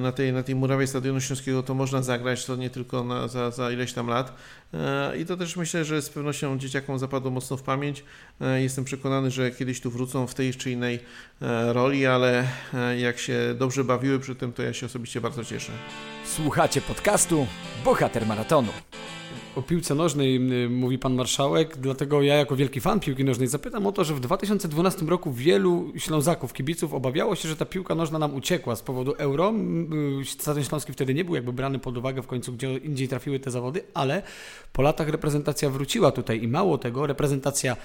na 0.00 0.12
tej, 0.12 0.32
na 0.32 0.42
tej 0.42 0.54
murawie 0.54 0.86
Stadionu 0.86 1.20
Śląskiego 1.20 1.62
to 1.62 1.74
można 1.74 2.02
zagrać, 2.02 2.44
to 2.44 2.56
nie 2.56 2.70
tylko 2.70 3.04
na, 3.04 3.28
za, 3.28 3.50
za 3.50 3.70
ileś 3.70 3.92
tam 3.92 4.06
lat. 4.06 4.36
I 5.18 5.26
to 5.26 5.36
też 5.36 5.56
myślę, 5.56 5.84
że 5.84 6.02
z 6.02 6.10
pewnością 6.10 6.58
dzieciakom 6.58 6.98
zapadło 6.98 7.30
mocno 7.30 7.56
w 7.56 7.62
pamięć. 7.62 8.04
Jestem 8.56 8.84
przekonany, 8.84 9.30
że 9.30 9.50
kiedyś 9.50 9.80
tu 9.80 9.90
wrócą 9.90 10.26
w 10.26 10.34
tej 10.34 10.54
czy 10.54 10.70
innej 10.70 11.00
roli, 11.72 12.06
ale 12.06 12.48
jak 12.98 13.18
się 13.18 13.54
dobrze 13.58 13.84
bawiły 13.84 14.18
przy 14.20 14.34
tym, 14.34 14.52
to 14.52 14.62
ja 14.62 14.72
się 14.72 14.86
osobiście 14.86 15.20
bardzo 15.20 15.44
cieszę. 15.44 15.72
Słuchacie 16.24 16.80
podcastu 16.80 17.46
Bohater 17.84 18.26
Maratonu 18.26 18.72
o 19.56 19.62
piłce 19.62 19.94
nożnej 19.94 20.40
mówi 20.70 20.98
pan 20.98 21.14
marszałek, 21.14 21.76
dlatego 21.76 22.22
ja 22.22 22.34
jako 22.34 22.56
wielki 22.56 22.80
fan 22.80 23.00
piłki 23.00 23.24
nożnej 23.24 23.48
zapytam 23.48 23.86
o 23.86 23.92
to, 23.92 24.04
że 24.04 24.14
w 24.14 24.20
2012 24.20 25.06
roku 25.06 25.32
wielu 25.32 25.92
Ślązaków, 25.96 26.52
kibiców 26.52 26.94
obawiało 26.94 27.34
się, 27.36 27.48
że 27.48 27.56
ta 27.56 27.64
piłka 27.64 27.94
nożna 27.94 28.18
nam 28.18 28.34
uciekła 28.34 28.76
z 28.76 28.82
powodu 28.82 29.14
euro. 29.18 29.52
Stadion 30.24 30.64
Śląski 30.64 30.92
wtedy 30.92 31.14
nie 31.14 31.24
był 31.24 31.34
jakby 31.34 31.52
brany 31.52 31.78
pod 31.78 31.96
uwagę 31.96 32.22
w 32.22 32.26
końcu, 32.26 32.52
gdzie 32.52 32.76
indziej 32.76 33.08
trafiły 33.08 33.40
te 33.40 33.50
zawody, 33.50 33.82
ale 33.94 34.22
po 34.72 34.82
latach 34.82 35.08
reprezentacja 35.08 35.70
wróciła 35.70 36.12
tutaj 36.12 36.42
i 36.42 36.48
mało 36.48 36.78
tego, 36.78 37.06
reprezentacja 37.06 37.76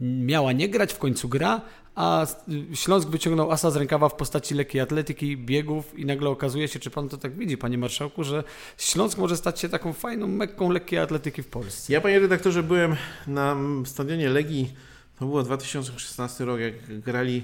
miała 0.00 0.52
nie 0.52 0.68
grać, 0.68 0.92
w 0.92 0.98
końcu 0.98 1.28
gra, 1.28 1.60
a 1.94 2.26
Śląsk 2.74 3.08
wyciągnął 3.08 3.50
asa 3.50 3.70
z 3.70 3.76
rękawa 3.76 4.08
w 4.08 4.14
postaci 4.14 4.54
lekkiej 4.54 4.80
atletyki, 4.80 5.36
biegów 5.36 5.98
i 5.98 6.06
nagle 6.06 6.30
okazuje 6.30 6.68
się, 6.68 6.78
czy 6.78 6.90
pan 6.90 7.08
to 7.08 7.16
tak 7.16 7.36
widzi, 7.36 7.58
panie 7.58 7.78
marszałku, 7.78 8.24
że 8.24 8.44
Śląsk 8.78 9.18
może 9.18 9.36
stać 9.36 9.60
się 9.60 9.68
taką 9.68 9.92
fajną 9.92 10.28
mekką 10.28 10.70
lekkiej 10.70 10.98
atletyki 10.98 11.42
w 11.42 11.48
Polsce. 11.48 11.92
Ja, 11.92 12.00
panie 12.00 12.18
redaktorze, 12.18 12.62
byłem 12.62 12.96
na 13.26 13.56
stadionie 13.84 14.28
Legii, 14.28 14.72
to 15.18 15.26
było 15.26 15.42
2016 15.42 16.44
rok, 16.44 16.60
jak 16.60 17.00
grali 17.00 17.42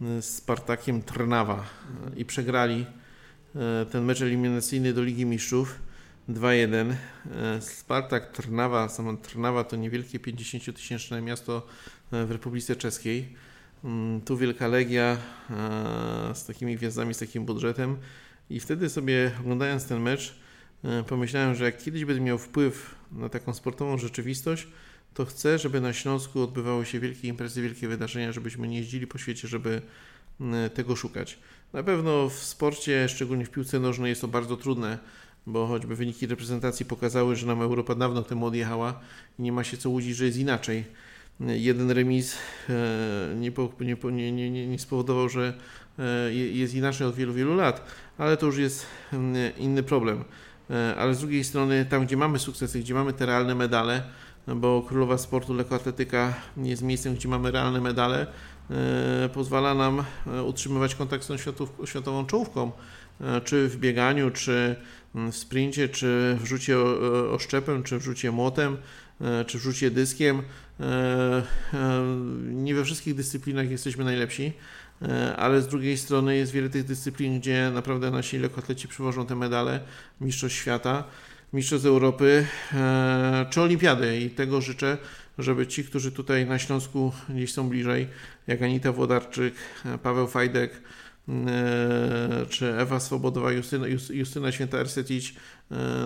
z 0.00 0.24
Spartakiem 0.24 1.02
Trnawa 1.02 1.64
i 2.16 2.24
przegrali 2.24 2.86
e, 3.56 3.86
ten 3.86 4.04
mecz 4.04 4.22
eliminacyjny 4.22 4.92
do 4.92 5.02
Ligi 5.02 5.26
Mistrzów 5.26 5.89
2-1. 6.34 6.94
E, 7.30 7.60
Spartak 7.60 8.32
Trnawa, 8.32 8.88
sama 8.88 9.16
Trnawa 9.16 9.64
to 9.64 9.76
niewielkie 9.76 10.18
50-tysięczne 10.18 11.22
miasto 11.22 11.66
e, 12.12 12.26
w 12.26 12.30
Republice 12.30 12.76
Czeskiej 12.76 13.34
Mm, 13.84 14.20
tu 14.20 14.36
Wielka 14.36 14.68
Legia 14.68 15.16
e, 15.50 16.34
z 16.34 16.46
takimi 16.46 16.76
gwiazdami, 16.76 17.14
z 17.14 17.18
takim 17.18 17.44
budżetem. 17.44 17.96
I 18.50 18.60
wtedy 18.60 18.88
sobie 18.88 19.30
oglądając 19.40 19.86
ten 19.86 20.00
mecz, 20.00 20.34
pomyślałem, 21.06 21.54
że 21.54 21.64
jak 21.64 21.78
kiedyś 21.78 22.04
będę 22.04 22.20
miał 22.22 22.38
wpływ 22.38 22.94
na 23.12 23.28
taką 23.28 23.54
sportową 23.54 23.98
rzeczywistość, 23.98 24.68
to 25.14 25.24
chcę, 25.24 25.58
żeby 25.58 25.80
na 25.80 25.92
Śląsku 25.92 26.42
odbywały 26.42 26.86
się 26.86 27.00
wielkie 27.00 27.28
imprezy, 27.28 27.62
wielkie 27.62 27.88
wydarzenia, 27.88 28.32
żebyśmy 28.32 28.68
nie 28.68 28.76
jeździli 28.76 29.06
po 29.06 29.18
świecie, 29.18 29.48
żeby 29.48 29.82
tego 30.74 30.96
szukać. 30.96 31.38
Na 31.72 31.82
pewno 31.82 32.28
w 32.28 32.34
sporcie, 32.34 33.08
szczególnie 33.08 33.44
w 33.44 33.50
piłce 33.50 33.80
nożnej, 33.80 34.08
jest 34.08 34.20
to 34.20 34.28
bardzo 34.28 34.56
trudne, 34.56 34.98
bo 35.46 35.66
choćby 35.66 35.96
wyniki 35.96 36.26
reprezentacji 36.26 36.86
pokazały, 36.86 37.36
że 37.36 37.46
nam 37.46 37.62
Europa 37.62 37.94
dawno 37.94 38.22
temu 38.22 38.46
odjechała 38.46 39.00
i 39.38 39.42
nie 39.42 39.52
ma 39.52 39.64
się 39.64 39.76
co 39.76 39.90
łudzić, 39.90 40.16
że 40.16 40.24
jest 40.24 40.38
inaczej 40.38 40.84
jeden 41.40 41.90
remis 41.90 42.36
e, 42.68 43.34
nie, 43.34 44.32
nie, 44.32 44.50
nie, 44.50 44.66
nie 44.66 44.78
spowodował, 44.78 45.28
że 45.28 45.54
e, 45.98 46.34
jest 46.34 46.74
inaczej 46.74 47.06
od 47.06 47.14
wielu, 47.14 47.34
wielu 47.34 47.54
lat, 47.54 47.84
ale 48.18 48.36
to 48.36 48.46
już 48.46 48.58
jest 48.58 48.86
inny 49.58 49.82
problem. 49.82 50.24
E, 50.70 50.96
ale 50.96 51.14
z 51.14 51.18
drugiej 51.18 51.44
strony, 51.44 51.86
tam 51.90 52.06
gdzie 52.06 52.16
mamy 52.16 52.38
sukcesy, 52.38 52.80
gdzie 52.80 52.94
mamy 52.94 53.12
te 53.12 53.26
realne 53.26 53.54
medale, 53.54 54.02
no 54.46 54.56
bo 54.56 54.82
królowa 54.82 55.18
sportu 55.18 55.54
lekkoatletyka 55.54 56.34
jest 56.56 56.82
miejscem, 56.82 57.14
gdzie 57.14 57.28
mamy 57.28 57.50
realne 57.50 57.80
medale, 57.80 58.26
pozwala 59.34 59.74
nam 59.74 60.04
utrzymywać 60.46 60.94
kontakt 60.94 61.24
z 61.24 61.26
tą 61.26 61.36
światową 61.86 62.26
czołówką, 62.26 62.72
czy 63.44 63.68
w 63.68 63.76
bieganiu, 63.76 64.30
czy 64.30 64.76
w 65.14 65.36
sprincie, 65.36 65.88
czy 65.88 66.36
w 66.40 66.46
rzucie 66.46 66.78
oszczepem, 67.30 67.82
czy 67.82 67.98
w 67.98 68.02
rzucie 68.02 68.30
młotem, 68.30 68.76
czy 69.46 69.58
w 69.58 69.62
rzucie 69.62 69.90
dyskiem. 69.90 70.42
E, 70.80 71.42
e, 71.74 72.04
nie 72.40 72.74
we 72.74 72.84
wszystkich 72.84 73.14
dyscyplinach 73.14 73.70
jesteśmy 73.70 74.04
najlepsi, 74.04 74.52
e, 75.02 75.36
ale 75.36 75.62
z 75.62 75.68
drugiej 75.68 75.98
strony 75.98 76.36
jest 76.36 76.52
wiele 76.52 76.70
tych 76.70 76.84
dyscyplin, 76.84 77.40
gdzie 77.40 77.70
naprawdę 77.74 78.10
nasi 78.10 78.38
lekkoatleci 78.38 78.88
przywożą 78.88 79.26
te 79.26 79.34
medale, 79.34 79.80
mistrzostw 80.20 80.58
świata, 80.58 81.04
mistrzostw 81.52 81.86
Europy 81.86 82.46
czy 83.50 83.60
olimpiady 83.60 84.18
i 84.18 84.30
tego 84.30 84.60
życzę, 84.60 84.98
żeby 85.38 85.66
ci, 85.66 85.84
którzy 85.84 86.12
tutaj 86.12 86.46
na 86.46 86.58
Śląsku 86.58 87.12
gdzieś 87.28 87.52
są 87.52 87.68
bliżej, 87.68 88.06
jak 88.46 88.62
Anita 88.62 88.92
Włodarczyk, 88.92 89.54
Paweł 90.02 90.26
Fajdek, 90.26 90.82
czy 92.48 92.74
Ewa 92.74 93.00
Swobodowa, 93.00 93.52
Justyna, 93.52 93.86
Justyna 94.10 94.48
Święta-Ersetić, 94.48 95.34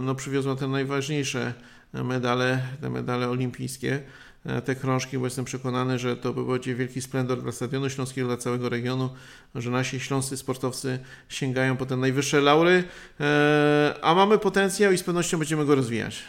no 0.03 0.15
przywiozła 0.15 0.57
te 0.57 0.69
najważniejsze 0.69 1.55
medale, 1.93 2.63
te 2.81 2.91
medale 2.91 3.29
olimpijskie. 3.31 4.03
E, 4.47 4.63
te 4.63 4.75
krążki, 4.75 5.19
bo 5.19 5.25
jestem 5.25 5.45
przekonany, 5.45 5.99
że 5.99 6.17
to 6.17 6.33
będzie 6.33 6.75
wielki 6.75 7.03
splendor 7.03 7.43
dla 7.43 7.53
Stadionu 7.53 7.91
Śląskiego, 7.91 8.29
dla 8.29 8.37
całego 8.37 8.69
regionu, 8.69 9.11
że 9.55 9.71
nasi 9.71 10.01
śląscy 10.01 10.37
sportowcy 10.37 10.99
sięgają 11.29 11.77
po 11.77 11.87
te 11.87 11.97
najwyższe 11.97 12.41
laury, 12.41 12.85
e, 13.21 13.95
a 14.03 14.15
mamy 14.15 14.39
potencjał 14.39 14.93
i 14.93 14.99
z 14.99 15.03
pewnością 15.03 15.39
będziemy 15.39 15.65
go 15.65 15.75
rozwijać. 15.75 16.23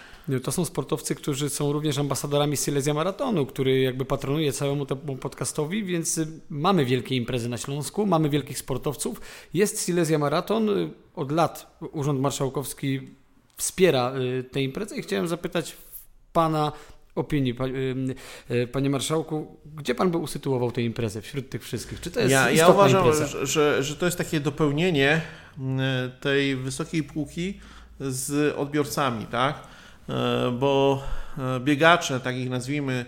To 0.44 0.52
są 0.52 0.66
sportowcy, 0.66 1.16
którzy 1.16 1.50
są 1.50 1.74
również 1.74 1.98
ambasadorami 1.98 2.58
Silesia 2.58 2.94
Maratonu, 2.94 3.46
który 3.46 3.80
jakby 3.80 4.06
patronuje 4.06 4.54
całemu 4.54 4.86
temu 4.86 5.18
podcastowi, 5.18 5.84
więc 5.84 6.18
y, 6.18 6.28
mamy 6.50 6.86
wielkie 6.86 7.16
imprezy 7.16 7.50
na 7.50 7.58
Śląsku, 7.58 8.06
mamy 8.06 8.30
wielkich 8.30 8.58
sportowców. 8.58 9.22
Jest 9.54 9.86
Silesia 9.86 10.18
Maraton. 10.18 10.70
Y, 10.70 10.90
od 11.16 11.32
lat 11.32 11.78
Urząd 11.92 12.20
Marszałkowski 12.20 13.10
wspiera 13.58 14.14
y, 14.16 14.44
tę 14.44 14.62
imprezę 14.62 14.98
i 14.98 15.02
chciałem 15.02 15.28
zapytać 15.28 15.76
pana 16.34 16.72
opinii, 17.16 17.56
panie 18.72 18.90
marszałku, 18.90 19.58
gdzie 19.76 19.96
pan 19.96 20.12
by 20.12 20.18
usytuował 20.18 20.72
tę 20.72 20.82
imprezę 20.82 21.22
wśród 21.22 21.50
tych 21.50 21.64
wszystkich? 21.64 22.02
Czy 22.02 22.12
to 22.12 22.20
jest 22.20 22.32
Ja, 22.32 22.52
ja 22.52 22.68
uważam, 22.68 23.14
że, 23.14 23.46
że, 23.46 23.84
że 23.84 23.96
to 23.96 24.06
jest 24.06 24.18
takie 24.18 24.40
dopełnienie 24.40 25.22
tej 26.22 26.56
wysokiej 26.56 27.04
półki 27.04 27.60
z 28.00 28.56
odbiorcami, 28.58 29.26
tak? 29.26 29.68
E, 30.10 30.52
bo 30.52 31.04
e, 31.38 31.60
biegacze, 31.60 32.20
tak 32.20 32.36
ich 32.36 32.50
nazwijmy, 32.50 33.06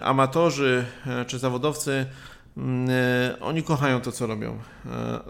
amatorzy 0.00 0.84
e, 1.06 1.24
czy 1.24 1.38
zawodowcy, 1.38 2.06
oni 3.40 3.62
kochają 3.62 4.00
to, 4.00 4.12
co 4.12 4.26
robią, 4.26 4.58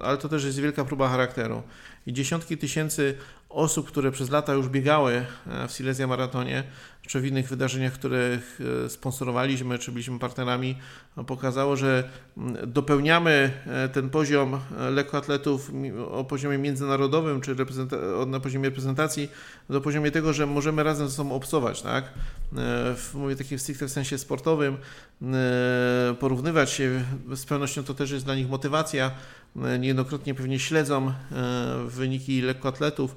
ale 0.03 0.17
to 0.19 0.29
też 0.29 0.45
jest 0.45 0.61
wielka 0.61 0.85
próba 0.85 1.09
charakteru. 1.09 1.63
I 2.07 2.13
dziesiątki 2.13 2.59
tysięcy 2.59 3.19
osób, 3.49 3.89
które 3.89 4.11
przez 4.11 4.31
lata 4.31 4.55
już 4.55 4.69
biegały 4.69 5.27
w 5.69 5.73
Silesia 5.73 6.07
Maratonie, 6.07 6.65
czy 7.07 7.21
w 7.21 7.27
innych 7.27 7.49
wydarzeniach, 7.49 7.93
których 7.93 8.59
e, 8.85 8.89
sponsorowaliśmy, 8.89 9.79
czy 9.79 9.93
byliśmy 9.93 10.19
partnerami, 10.19 10.77
pokazało, 11.27 11.77
że 11.77 12.09
mm, 12.37 12.73
dopełniamy 12.73 13.51
e, 13.67 13.89
ten 13.89 14.11
poziom 14.11 14.55
e, 14.55 14.91
lekkoatletów 14.91 15.71
o 16.11 16.25
poziomie 16.25 16.59
międzynarodowym, 16.59 17.41
czy 17.41 17.57
na 18.27 18.41
poziomie 18.41 18.69
reprezentacji, 18.69 19.31
do 19.71 19.81
poziomu 19.81 20.11
tego, 20.11 20.33
że 20.33 20.47
możemy 20.47 20.83
razem 20.83 21.09
ze 21.09 21.15
sobą 21.15 21.35
obsować, 21.35 21.83
tak? 21.83 22.05
W, 22.97 23.11
mówię 23.15 23.37
takim 23.37 23.59
stricte 23.59 23.87
w 23.87 23.91
sensie 23.91 24.19
sportowym, 24.19 24.77
porównywać 26.21 26.71
się, 26.71 27.05
z 27.35 27.45
pewnością 27.45 27.85
to 27.85 27.95
też 27.95 28.11
jest 28.11 28.25
dla 28.25 28.35
nich 28.35 28.49
motywacja, 28.49 29.11
niejednokrotnie 29.79 30.35
pewnie 30.35 30.59
śledzą 30.59 31.13
wyniki 31.87 32.43
lekkoatletów 32.43 33.17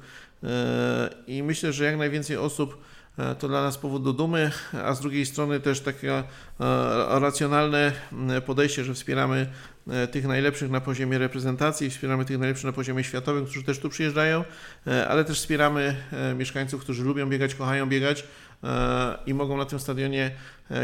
i 1.27 1.44
myślę, 1.44 1.74
że 1.74 1.86
jak 1.86 1.98
najwięcej 1.98 2.38
osób 2.38 2.77
to 3.39 3.47
dla 3.47 3.62
nas 3.62 3.77
powód 3.77 4.03
do 4.03 4.13
dumy, 4.13 4.51
a 4.83 4.93
z 4.93 5.00
drugiej 5.00 5.25
strony 5.25 5.59
też 5.59 5.81
takie 5.81 6.13
e, 6.13 6.24
racjonalne 7.19 7.91
podejście, 8.45 8.83
że 8.83 8.93
wspieramy 8.93 9.47
e, 9.88 10.07
tych 10.07 10.27
najlepszych 10.27 10.71
na 10.71 10.81
poziomie 10.81 11.17
reprezentacji, 11.17 11.89
wspieramy 11.89 12.25
tych 12.25 12.39
najlepszych 12.39 12.65
na 12.65 12.71
poziomie 12.71 13.03
światowym, 13.03 13.45
którzy 13.45 13.63
też 13.63 13.79
tu 13.79 13.89
przyjeżdżają, 13.89 14.43
ale 15.09 15.25
też 15.25 15.38
wspieramy 15.39 15.95
mieszkańców, 16.36 16.81
którzy 16.81 17.03
lubią 17.03 17.29
biegać, 17.29 17.55
kochają 17.55 17.86
biegać 17.86 18.24
i 19.25 19.33
mogą 19.33 19.57
na 19.57 19.65
tym 19.65 19.79
stadionie 19.79 20.31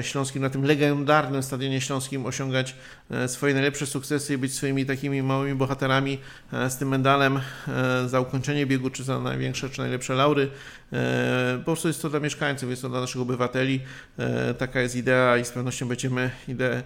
śląskim, 0.02 0.42
na 0.42 0.50
tym 0.50 0.64
legendarnym 0.64 1.44
stadionie 1.44 1.82
śląskim 1.82 2.26
osiągać 2.26 2.76
swoje 3.28 3.54
najlepsze 3.54 3.86
sukcesy 3.86 4.34
i 4.34 4.38
być 4.38 4.54
swoimi 4.54 4.86
takimi 4.86 5.24
małymi 5.24 5.56
bohaterami 5.56 6.18
z 6.70 6.78
tym 6.78 6.88
medalem 6.88 7.40
za 8.06 8.20
ukończenie 8.20 8.66
biegu, 8.66 8.90
czy 8.90 9.04
za 9.04 9.20
największe, 9.20 9.70
czy 9.70 9.82
najlepsze 9.82 10.14
laury. 10.14 10.50
Po 11.58 11.66
prostu 11.66 11.88
jest 11.88 12.02
to 12.02 12.10
dla 12.10 12.20
mieszkańców, 12.20 12.70
jest 12.70 12.82
to 12.82 12.90
dla 12.90 13.02
naszych 13.02 13.22
obywateli. 13.22 13.80
Taka 14.58 14.82
jest 14.82 14.96
idea 14.96 15.38
i 15.38 15.46
z 15.46 15.52
pewnością 15.52 15.88
będziemy 15.88 16.32
ideę 16.48 16.84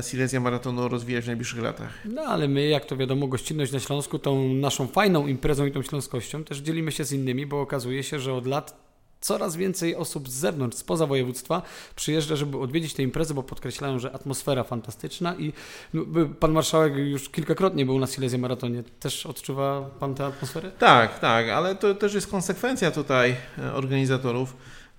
Silesia 0.00 0.40
Maratonu 0.40 0.88
rozwijać 0.88 1.24
w 1.24 1.26
najbliższych 1.26 1.62
latach. 1.62 1.88
No 2.04 2.22
ale 2.22 2.48
my, 2.48 2.66
jak 2.66 2.84
to 2.84 2.96
wiadomo, 2.96 3.26
gościnność 3.28 3.72
na 3.72 3.80
Śląsku, 3.80 4.18
tą 4.18 4.54
naszą 4.54 4.86
fajną 4.86 5.26
imprezą 5.26 5.66
i 5.66 5.72
tą 5.72 5.82
śląskością 5.82 6.44
też 6.44 6.58
dzielimy 6.58 6.92
się 6.92 7.04
z 7.04 7.12
innymi, 7.12 7.46
bo 7.46 7.60
okazuje 7.60 8.02
się, 8.02 8.20
że 8.20 8.34
od 8.34 8.46
lat 8.46 8.91
coraz 9.22 9.56
więcej 9.56 9.96
osób 9.96 10.28
z 10.28 10.32
zewnątrz, 10.32 10.76
spoza 10.76 11.06
województwa 11.06 11.62
przyjeżdża, 11.96 12.36
żeby 12.36 12.58
odwiedzić 12.58 12.94
tę 12.94 13.02
imprezę, 13.02 13.34
bo 13.34 13.42
podkreślają, 13.42 13.98
że 13.98 14.12
atmosfera 14.12 14.64
fantastyczna 14.64 15.34
i 15.34 15.52
no, 15.94 16.04
pan 16.40 16.52
marszałek 16.52 16.96
już 16.96 17.28
kilkakrotnie 17.28 17.86
był 17.86 17.98
na 17.98 18.06
Silesia 18.06 18.38
Maratonie. 18.38 18.82
Też 19.00 19.26
odczuwa 19.26 19.90
pan 20.00 20.14
tę 20.14 20.26
atmosferę? 20.26 20.70
Tak, 20.78 21.18
tak, 21.18 21.48
ale 21.48 21.74
to 21.74 21.94
też 21.94 22.14
jest 22.14 22.26
konsekwencja 22.26 22.90
tutaj 22.90 23.36
e, 23.58 23.72
organizatorów 23.74 24.56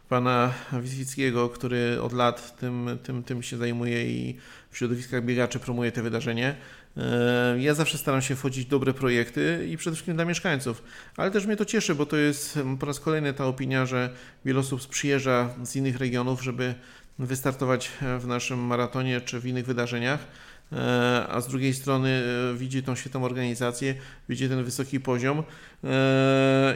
pana 0.10 0.54
Witwickiego, 0.74 1.50
który 1.50 2.02
od 2.02 2.14
lat 2.14 2.60
tym, 2.60 3.00
tym, 3.04 3.24
tym 3.24 3.44
się 3.44 3.58
zajmuje 3.58 4.06
i 4.06 4.38
w 4.72 4.78
środowiskach 4.78 5.26
biegaczy 5.26 5.60
promuje 5.60 5.92
te 5.92 6.02
wydarzenie. 6.02 6.56
E, 6.98 7.56
ja 7.60 7.74
zawsze 7.74 7.98
staram 7.98 8.22
się 8.22 8.36
wchodzić 8.36 8.66
w 8.66 8.70
dobre 8.70 8.94
projekty 8.94 9.68
i 9.72 9.78
przede 9.78 9.96
wszystkim 9.96 10.16
dla 10.16 10.26
mieszkańców, 10.26 10.84
ale 11.18 11.32
też 11.32 11.46
mnie 11.46 11.58
to 11.58 11.66
cieszy, 11.66 11.96
bo 11.96 12.06
to 12.06 12.18
jest 12.18 12.60
po 12.80 12.86
raz 12.86 13.00
kolejny 13.00 13.34
ta 13.34 13.46
opinia, 13.46 13.86
że 13.86 14.10
wiele 14.46 14.60
osób 14.60 14.88
przyjeżdża 14.88 15.50
z 15.64 15.76
innych 15.76 15.98
regionów, 15.98 16.44
żeby 16.44 16.76
wystartować 17.20 17.92
w 18.20 18.28
naszym 18.28 18.60
maratonie 18.60 19.22
czy 19.22 19.40
w 19.40 19.46
innych 19.46 19.66
wydarzeniach, 19.66 20.28
e, 20.72 21.26
a 21.30 21.42
z 21.42 21.48
drugiej 21.48 21.74
strony 21.74 22.24
e, 22.54 22.58
widzi 22.58 22.84
tą 22.84 22.96
świetną 22.96 23.26
organizację, 23.26 23.96
widzi 24.30 24.50
ten 24.50 24.64
wysoki 24.64 25.00
poziom. 25.00 25.44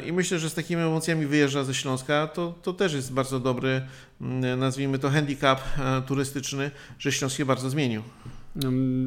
I 0.05 0.11
myślę, 0.11 0.39
że 0.39 0.49
z 0.49 0.53
takimi 0.53 0.81
emocjami 0.81 1.25
wyjeżdża 1.25 1.63
ze 1.63 1.73
Śląska, 1.73 2.27
to, 2.27 2.55
to 2.61 2.73
też 2.73 2.93
jest 2.93 3.13
bardzo 3.13 3.39
dobry, 3.39 3.81
nazwijmy 4.57 4.99
to 4.99 5.09
handicap 5.09 5.61
turystyczny, 6.07 6.71
że 6.99 7.11
Śląsk 7.11 7.37
się 7.37 7.45
bardzo 7.45 7.69
zmienił. 7.69 8.03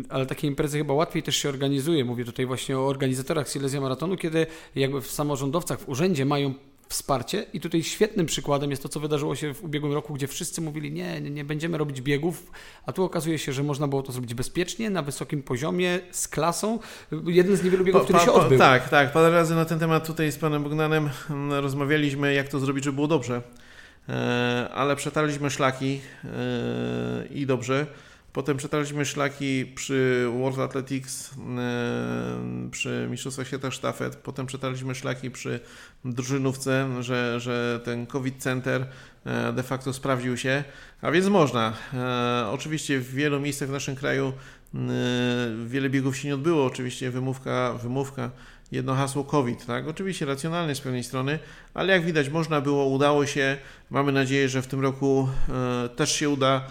Ale 0.09 0.27
takie 0.27 0.47
imprezy 0.47 0.79
chyba 0.79 0.95
łatwiej 0.95 1.23
też 1.23 1.37
się 1.37 1.49
organizuje. 1.49 2.05
Mówię 2.05 2.25
tutaj 2.25 2.47
właśnie 2.47 2.79
o 2.79 2.87
organizatorach 2.87 3.49
Silesia 3.49 3.81
Maratonu, 3.81 4.17
kiedy 4.17 4.47
jakby 4.75 5.01
w 5.01 5.11
samorządowcach, 5.11 5.81
w 5.81 5.89
urzędzie 5.89 6.25
mają 6.25 6.55
wsparcie 6.91 7.47
i 7.53 7.61
tutaj 7.61 7.83
świetnym 7.83 8.27
przykładem 8.27 8.71
jest 8.71 8.83
to, 8.83 8.89
co 8.89 9.01
wydarzyło 9.01 9.37
się 9.37 9.55
w 9.55 9.65
ubiegłym 9.65 9.93
roku, 9.93 10.15
gdzie 10.15 10.27
wszyscy 10.27 10.61
mówili, 10.61 10.93
nie, 10.93 11.21
nie, 11.21 11.31
nie 11.31 11.45
będziemy 11.45 11.79
robić 11.79 12.01
biegów, 12.01 12.51
a 12.87 12.93
tu 12.93 13.05
okazuje 13.05 13.39
się, 13.39 13.53
że 13.53 13.63
można 13.63 13.89
było 13.89 14.03
to 14.03 14.13
zrobić 14.13 14.35
bezpiecznie, 14.35 14.91
na 14.91 15.03
wysokim 15.03 15.43
poziomie, 15.43 16.01
z 16.11 16.29
klasą. 16.29 16.79
Jeden 17.27 17.57
z 17.57 17.65
niewielu 17.65 17.85
biegów, 17.85 18.01
pa, 18.01 18.05
który 18.05 18.21
się 18.21 18.33
odbył. 18.33 18.59
tak, 18.59 18.89
tak. 18.89 19.13
Parę 19.13 19.31
razy 19.31 19.55
na 19.55 19.65
ten 19.65 19.79
temat 19.79 20.07
tutaj 20.07 20.33
z 20.33 20.39
panem 20.39 20.63
Bogdanem 20.63 21.11
mm, 21.31 21.53
rozmawialiśmy, 21.53 22.35
jak 22.35 22.49
to 22.49 22.61
zrobić, 22.61 22.85
żeby 22.85 22.95
było 22.95 23.09
dobrze. 23.09 23.43
E, 24.09 24.69
ale 24.75 24.97
przetarliśmy 24.97 25.51
szlaki 25.51 26.01
e, 26.25 26.29
i 27.31 27.47
dobrze. 27.47 27.87
Potem 28.33 28.57
przetarliśmy 28.57 29.05
szlaki 29.05 29.67
przy 29.75 30.27
World 30.39 30.59
Athletics, 30.59 31.31
yy, 31.31 32.71
przy 32.71 33.07
Mistrzostwach 33.11 33.47
Świata 33.47 33.71
Sztafet. 33.71 34.17
Potem 34.17 34.47
przetarliśmy 34.47 34.95
szlaki 34.95 35.31
przy 35.31 35.61
drużynówce, 36.05 37.03
że, 37.03 37.41
że 37.41 37.81
ten 37.85 38.07
COVID 38.07 38.43
Center 38.43 38.87
yy, 39.27 39.53
de 39.53 39.63
facto 39.63 39.93
sprawdził 39.93 40.37
się. 40.37 40.65
A 41.03 41.11
więc 41.11 41.27
można. 41.27 41.73
Yy, 41.93 42.49
oczywiście 42.51 43.01
w 43.01 43.15
wielu 43.15 43.41
miejscach 43.41 43.69
w 43.69 43.73
naszym 43.73 43.97
kraju 43.97 44.33
wiele 45.67 45.91
biegów 45.91 46.17
się 46.17 46.29
nie 46.29 46.35
odbyło. 46.35 46.67
Oczywiście 46.67 47.11
wymówka, 47.11 47.73
wymówka 47.73 48.31
jedno 48.73 48.95
hasło 48.95 49.25
COVID, 49.25 49.67
tak? 49.67 49.89
Oczywiście 49.89 50.27
racjonalne 50.27 50.75
z 50.75 50.81
pewnej 50.81 51.05
strony, 51.05 51.39
ale 51.75 51.93
jak 51.93 52.05
widać 52.05 52.29
można 52.29 52.61
było, 52.61 52.87
udało 52.87 53.27
się. 53.27 53.57
Mamy 53.91 54.13
nadzieję, 54.13 54.49
że 54.49 54.63
w 54.63 54.67
tym 54.67 54.81
roku 54.81 55.29
też 55.97 56.13
się 56.13 56.29
uda. 56.29 56.67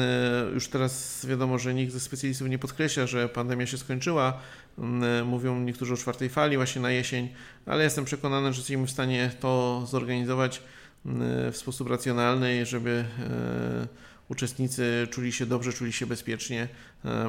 E, 0.00 0.50
już 0.54 0.68
teraz 0.68 1.26
wiadomo, 1.26 1.58
że 1.58 1.74
nikt 1.74 1.92
ze 1.92 2.00
specjalistów 2.00 2.48
nie 2.48 2.58
podkreśla, 2.58 3.06
że 3.06 3.28
pandemia 3.28 3.66
się 3.66 3.78
skończyła. 3.78 4.40
E, 4.78 5.24
mówią 5.24 5.60
niektórzy 5.60 5.94
o 5.94 5.96
czwartej 5.96 6.28
fali 6.28 6.56
właśnie 6.56 6.82
na 6.82 6.90
jesień, 6.90 7.28
ale 7.66 7.84
jestem 7.84 8.04
przekonany, 8.04 8.52
że 8.52 8.58
jesteśmy 8.58 8.86
w 8.86 8.90
stanie 8.90 9.30
to 9.40 9.82
zorganizować 9.86 10.62
w 11.52 11.56
sposób 11.56 11.90
racjonalny, 11.90 12.66
żeby 12.66 13.04
uczestnicy 14.28 15.08
czuli 15.10 15.32
się 15.32 15.46
dobrze, 15.46 15.72
czuli 15.72 15.92
się 15.92 16.06
bezpiecznie. 16.06 16.68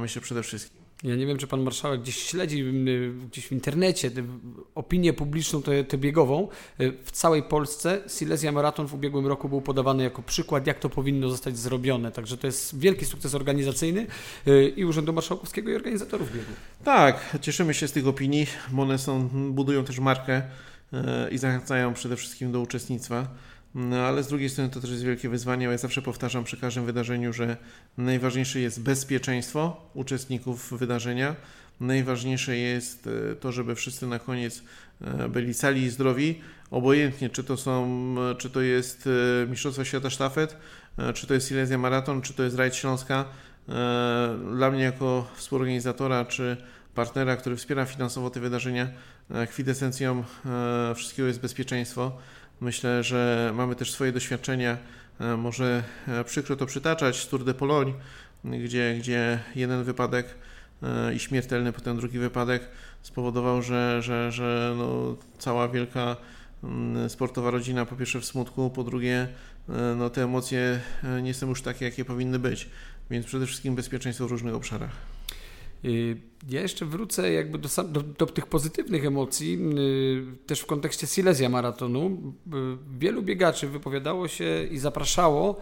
Myślę 0.01 0.21
przede 0.21 0.43
wszystkim. 0.43 0.78
Ja 1.03 1.15
nie 1.15 1.25
wiem, 1.25 1.37
czy 1.37 1.47
pan 1.47 1.61
marszałek 1.61 2.01
gdzieś 2.01 2.15
śledzi 2.15 2.61
y, 2.61 3.13
gdzieś 3.31 3.47
w 3.47 3.51
internecie 3.51 4.11
opinię 4.75 5.13
publiczną 5.13 5.61
tę, 5.61 5.97
biegową. 5.97 6.47
Y, 6.81 6.93
w 7.03 7.11
całej 7.11 7.43
Polsce 7.43 8.01
Silesia 8.07 8.51
Maraton 8.51 8.87
w 8.87 8.93
ubiegłym 8.93 9.27
roku 9.27 9.49
był 9.49 9.61
podawany 9.61 10.03
jako 10.03 10.21
przykład, 10.21 10.67
jak 10.67 10.79
to 10.79 10.89
powinno 10.89 11.29
zostać 11.29 11.57
zrobione. 11.57 12.11
Także 12.11 12.37
to 12.37 12.47
jest 12.47 12.79
wielki 12.79 13.05
sukces 13.05 13.35
organizacyjny 13.35 14.07
y, 14.47 14.73
i 14.77 14.85
Urzędu 14.85 15.13
Marszałkowskiego 15.13 15.71
i 15.71 15.75
organizatorów 15.75 16.33
biegu. 16.33 16.51
Tak, 16.83 17.37
cieszymy 17.41 17.73
się 17.73 17.87
z 17.87 17.91
tych 17.91 18.07
opinii, 18.07 18.47
bo 18.71 18.81
one 18.81 18.97
są, 18.97 19.29
budują 19.51 19.85
też 19.85 19.99
markę 19.99 20.41
i 21.31 21.37
zachęcają 21.37 21.93
przede 21.93 22.15
wszystkim 22.15 22.51
do 22.51 22.59
uczestnictwa. 22.59 23.27
No, 23.75 23.97
ale 23.97 24.23
z 24.23 24.27
drugiej 24.27 24.49
strony 24.49 24.69
to 24.69 24.81
też 24.81 24.89
jest 24.89 25.03
wielkie 25.03 25.29
wyzwanie. 25.29 25.65
Ja 25.65 25.77
zawsze 25.77 26.01
powtarzam 26.01 26.43
przy 26.43 26.57
każdym 26.57 26.85
wydarzeniu, 26.85 27.33
że 27.33 27.57
najważniejsze 27.97 28.59
jest 28.59 28.81
bezpieczeństwo 28.81 29.89
uczestników 29.93 30.79
wydarzenia. 30.79 31.35
Najważniejsze 31.79 32.57
jest 32.57 33.07
e, 33.31 33.35
to, 33.35 33.51
żeby 33.51 33.75
wszyscy 33.75 34.07
na 34.07 34.19
koniec 34.19 34.63
e, 35.01 35.29
byli 35.29 35.53
cali 35.53 35.81
i 35.81 35.89
zdrowi. 35.89 36.41
Obojętnie, 36.71 37.29
czy 37.29 37.43
to 37.43 37.57
są, 37.57 38.15
czy 38.37 38.49
to 38.49 38.61
jest 38.61 39.09
Mistrzostwa 39.49 39.85
Świata 39.85 40.09
Sztafet, 40.09 40.57
czy 41.13 41.27
to 41.27 41.33
jest 41.33 41.47
Silesia 41.47 41.77
Maraton, 41.77 42.21
czy 42.21 42.33
to 42.33 42.43
jest 42.43 42.55
Rajd 42.55 42.75
Śląska. 42.75 43.25
Dla 44.55 44.71
mnie 44.71 44.83
jako 44.83 45.27
współorganizatora, 45.35 46.25
czy 46.25 46.57
partnera, 46.95 47.35
który 47.35 47.55
wspiera 47.55 47.85
finansowo 47.85 48.29
te 48.29 48.39
wydarzenia, 48.39 48.87
kwintesencją 49.49 50.23
wszystkiego 50.95 51.27
jest 51.27 51.39
bezpieczeństwo. 51.39 52.17
Myślę, 52.61 53.03
że 53.03 53.51
mamy 53.55 53.75
też 53.75 53.91
swoje 53.91 54.11
doświadczenia. 54.11 54.77
E, 55.19 55.37
może 55.37 55.83
e, 56.07 56.23
przykro 56.23 56.55
to 56.55 56.65
przytaczać 56.65 57.15
z 57.15 57.27
Tour 57.27 57.43
de 57.43 57.53
Pologne, 57.53 57.93
gdzie, 58.43 58.95
gdzie 58.99 59.39
jeden 59.55 59.83
wypadek 59.83 60.35
e, 60.83 61.13
i 61.13 61.19
śmiertelny, 61.19 61.73
potem 61.73 61.97
drugi 61.97 62.19
wypadek 62.19 62.67
spowodował, 63.01 63.61
że, 63.61 64.01
że, 64.01 64.31
że 64.31 64.75
no, 64.77 65.15
cała 65.37 65.67
wielka 65.67 66.17
mm, 66.63 67.09
sportowa 67.09 67.51
rodzina 67.51 67.85
po 67.85 67.95
pierwsze 67.95 68.19
w 68.19 68.25
smutku, 68.25 68.69
po 68.69 68.83
drugie 68.83 69.27
no, 69.97 70.09
te 70.09 70.23
emocje 70.23 70.79
nie 71.21 71.33
są 71.33 71.47
już 71.47 71.61
takie, 71.61 71.85
jakie 71.85 72.05
powinny 72.05 72.39
być. 72.39 72.69
Więc 73.09 73.25
przede 73.25 73.45
wszystkim 73.45 73.75
bezpieczeństwo 73.75 74.27
w 74.27 74.31
różnych 74.31 74.55
obszarach. 74.55 75.18
Y, 75.85 76.17
ja 76.49 76.61
jeszcze 76.61 76.85
wrócę 76.85 77.33
jakby 77.33 77.57
do, 77.57 77.69
do, 77.83 78.01
do, 78.01 78.25
tych 78.25 78.47
pozytywnych 78.47 79.05
emocji, 79.05 79.59
y, 79.77 80.47
też 80.47 80.59
w 80.59 80.65
kontekście 80.65 81.07
Silesia 81.07 81.49
Maratonu. 81.49 82.07
Y, 82.07 82.97
wielu 82.99 83.21
biegaczy 83.21 83.67
wypowiadało 83.67 84.27
się 84.27 84.63
i 84.71 84.77
zapraszało 84.77 85.59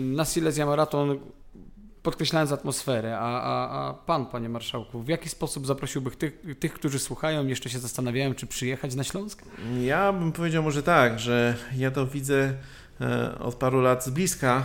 na 0.00 0.24
Silesia 0.24 0.66
Maraton, 0.66 1.18
podkreślając 2.02 2.52
atmosferę. 2.52 3.18
A, 3.18 3.42
a, 3.42 3.88
a 3.88 3.94
pan, 3.94 4.26
panie 4.26 4.48
marszałku, 4.48 5.02
w 5.02 5.08
jaki 5.08 5.28
sposób 5.28 5.66
zaprosiłby 5.66 6.10
tych, 6.10 6.42
tych, 6.58 6.72
którzy 6.72 6.98
słuchają, 6.98 7.46
jeszcze 7.46 7.70
się 7.70 7.78
zastanawiają, 7.78 8.34
czy 8.34 8.46
przyjechać 8.46 8.94
na 8.94 9.04
Śląsk? 9.04 9.42
Ja 9.82 10.12
bym 10.12 10.32
powiedział 10.32 10.62
może 10.62 10.82
tak, 10.82 11.20
że 11.20 11.56
ja 11.76 11.90
to 11.90 12.06
widzę 12.06 12.54
e, 13.00 13.38
od 13.38 13.54
paru 13.54 13.80
lat 13.80 14.04
z 14.04 14.10
bliska. 14.10 14.62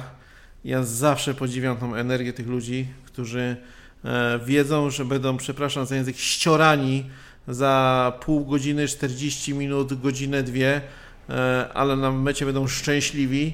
Ja 0.63 0.84
zawsze 0.84 1.34
podziwiam 1.34 1.77
tą 1.77 1.96
energię 1.96 2.34
tych 2.34 2.48
ludzi, 2.48 2.88
którzy 3.06 3.58
wiedzą, 4.46 4.89
że 4.89 5.06
będą, 5.06 5.38
przepraszam 5.38 5.86
za 5.86 5.96
język, 5.96 6.18
ściorani 6.18 7.06
za 7.48 8.13
pół 8.20 8.46
godziny, 8.46 8.88
40 8.88 9.54
minut, 9.54 10.01
godzinę, 10.01 10.44
dwie, 10.44 10.82
e, 11.30 11.70
ale 11.74 11.96
na 11.96 12.12
mecie 12.12 12.46
będą 12.46 12.68
szczęśliwi, 12.68 13.54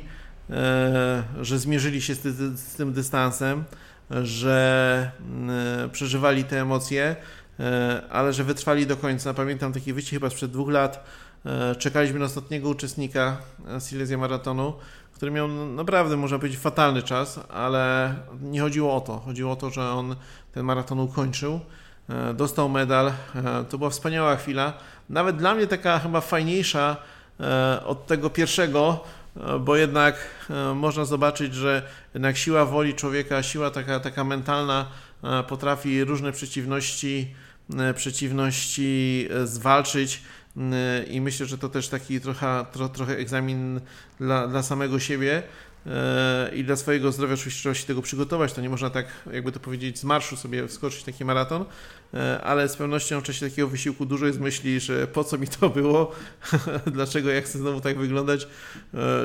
e, 0.50 1.24
że 1.42 1.60
zmierzyli 1.60 2.02
się 2.02 2.16
z, 2.16 2.76
tym 2.76 2.94
dystansem, 2.94 3.64
że 4.24 5.12
przeżywali 5.92 6.44
te 6.44 6.62
emocje, 6.62 7.16
ale 8.10 8.34
że 8.34 8.44
wytrwali 8.44 8.88
do 8.88 8.98
końca. 8.98 9.34
Pamiętam 9.34 9.74
taki 9.74 9.94
wyścig 9.94 10.14
chyba 10.14 10.30
sprzed 10.30 10.52
dwóch 10.52 10.70
lat. 10.70 11.06
Czekaliśmy 11.80 12.20
na 12.20 12.26
ostatniego 12.26 12.70
uczestnika 12.70 13.38
Silesia 13.80 14.18
Maratonu, 14.18 14.74
który 15.14 15.32
miał 15.32 15.48
naprawdę, 15.48 16.18
można 16.18 16.38
powiedzieć, 16.40 16.60
fatalny 16.60 17.04
czas, 17.04 17.40
ale 17.50 18.16
nie 18.42 18.62
chodziło 18.62 18.96
o 18.96 19.02
to. 19.02 19.20
Chodziło 19.20 19.52
o 19.52 19.56
to, 19.56 19.70
że 19.70 19.90
on 19.90 20.16
ten 20.54 20.66
maraton 20.66 21.00
ukończył, 21.00 21.60
e, 22.10 22.34
dostał 22.34 22.70
medal. 22.70 23.08
E, 23.08 23.14
to 23.70 23.78
była 23.78 23.90
wspaniała 23.90 24.36
chwila. 24.36 24.74
Nawet 25.10 25.36
dla 25.36 25.56
mnie 25.56 25.68
taka 25.68 26.00
chyba 26.00 26.22
fajniejsza 26.22 26.98
e, 27.40 27.84
od 27.86 28.08
tego 28.08 28.30
pierwszego, 28.30 29.04
bo 29.60 29.76
jednak 29.76 30.16
można 30.76 31.06
zobaczyć, 31.06 31.54
że 31.54 31.82
jednak 32.14 32.38
siła 32.38 32.66
woli 32.66 32.94
człowieka, 32.94 33.44
siła 33.44 33.72
taka, 33.72 34.00
taka 34.00 34.24
mentalna 34.24 34.86
potrafi 35.48 36.04
różne 36.04 36.32
przeciwności, 36.32 37.36
przeciwności 37.96 39.28
zwalczyć 39.44 40.22
i 41.10 41.22
myślę, 41.22 41.46
że 41.46 41.58
to 41.58 41.70
też 41.70 41.88
taki 41.90 42.22
trochę, 42.22 42.66
tro, 42.72 42.90
trochę 42.90 43.18
egzamin 43.18 43.80
dla, 44.20 44.48
dla 44.48 44.64
samego 44.64 45.00
siebie 45.00 45.44
e, 45.86 46.52
i 46.56 46.64
dla 46.64 46.76
swojego 46.76 47.12
zdrowia 47.12 47.34
oczywiście 47.34 47.62
trzeba 47.62 47.76
się 47.76 47.86
tego 47.86 48.02
przygotować. 48.02 48.54
To 48.54 48.62
nie 48.62 48.70
można 48.70 48.90
tak, 48.90 49.06
jakby 49.34 49.52
to 49.52 49.60
powiedzieć, 49.60 50.00
z 50.00 50.04
marszu 50.04 50.36
sobie 50.36 50.68
wskoczyć 50.68 51.04
taki 51.04 51.26
maraton, 51.26 51.66
e, 52.14 52.42
ale 52.42 52.70
z 52.70 52.76
pewnością 52.76 53.22
w 53.22 53.24
czasie 53.24 53.50
takiego 53.50 53.68
wysiłku 53.68 54.06
dużo 54.06 54.26
jest 54.26 54.40
myśli, 54.40 54.80
że 54.80 55.08
po 55.08 55.24
co 55.24 55.38
mi 55.38 55.48
to 55.48 55.70
było, 55.70 56.16
dlaczego 56.94 57.30
ja 57.30 57.42
chcę 57.42 57.60
znowu 57.60 57.82
tak 57.82 57.98
wyglądać, 57.98 58.48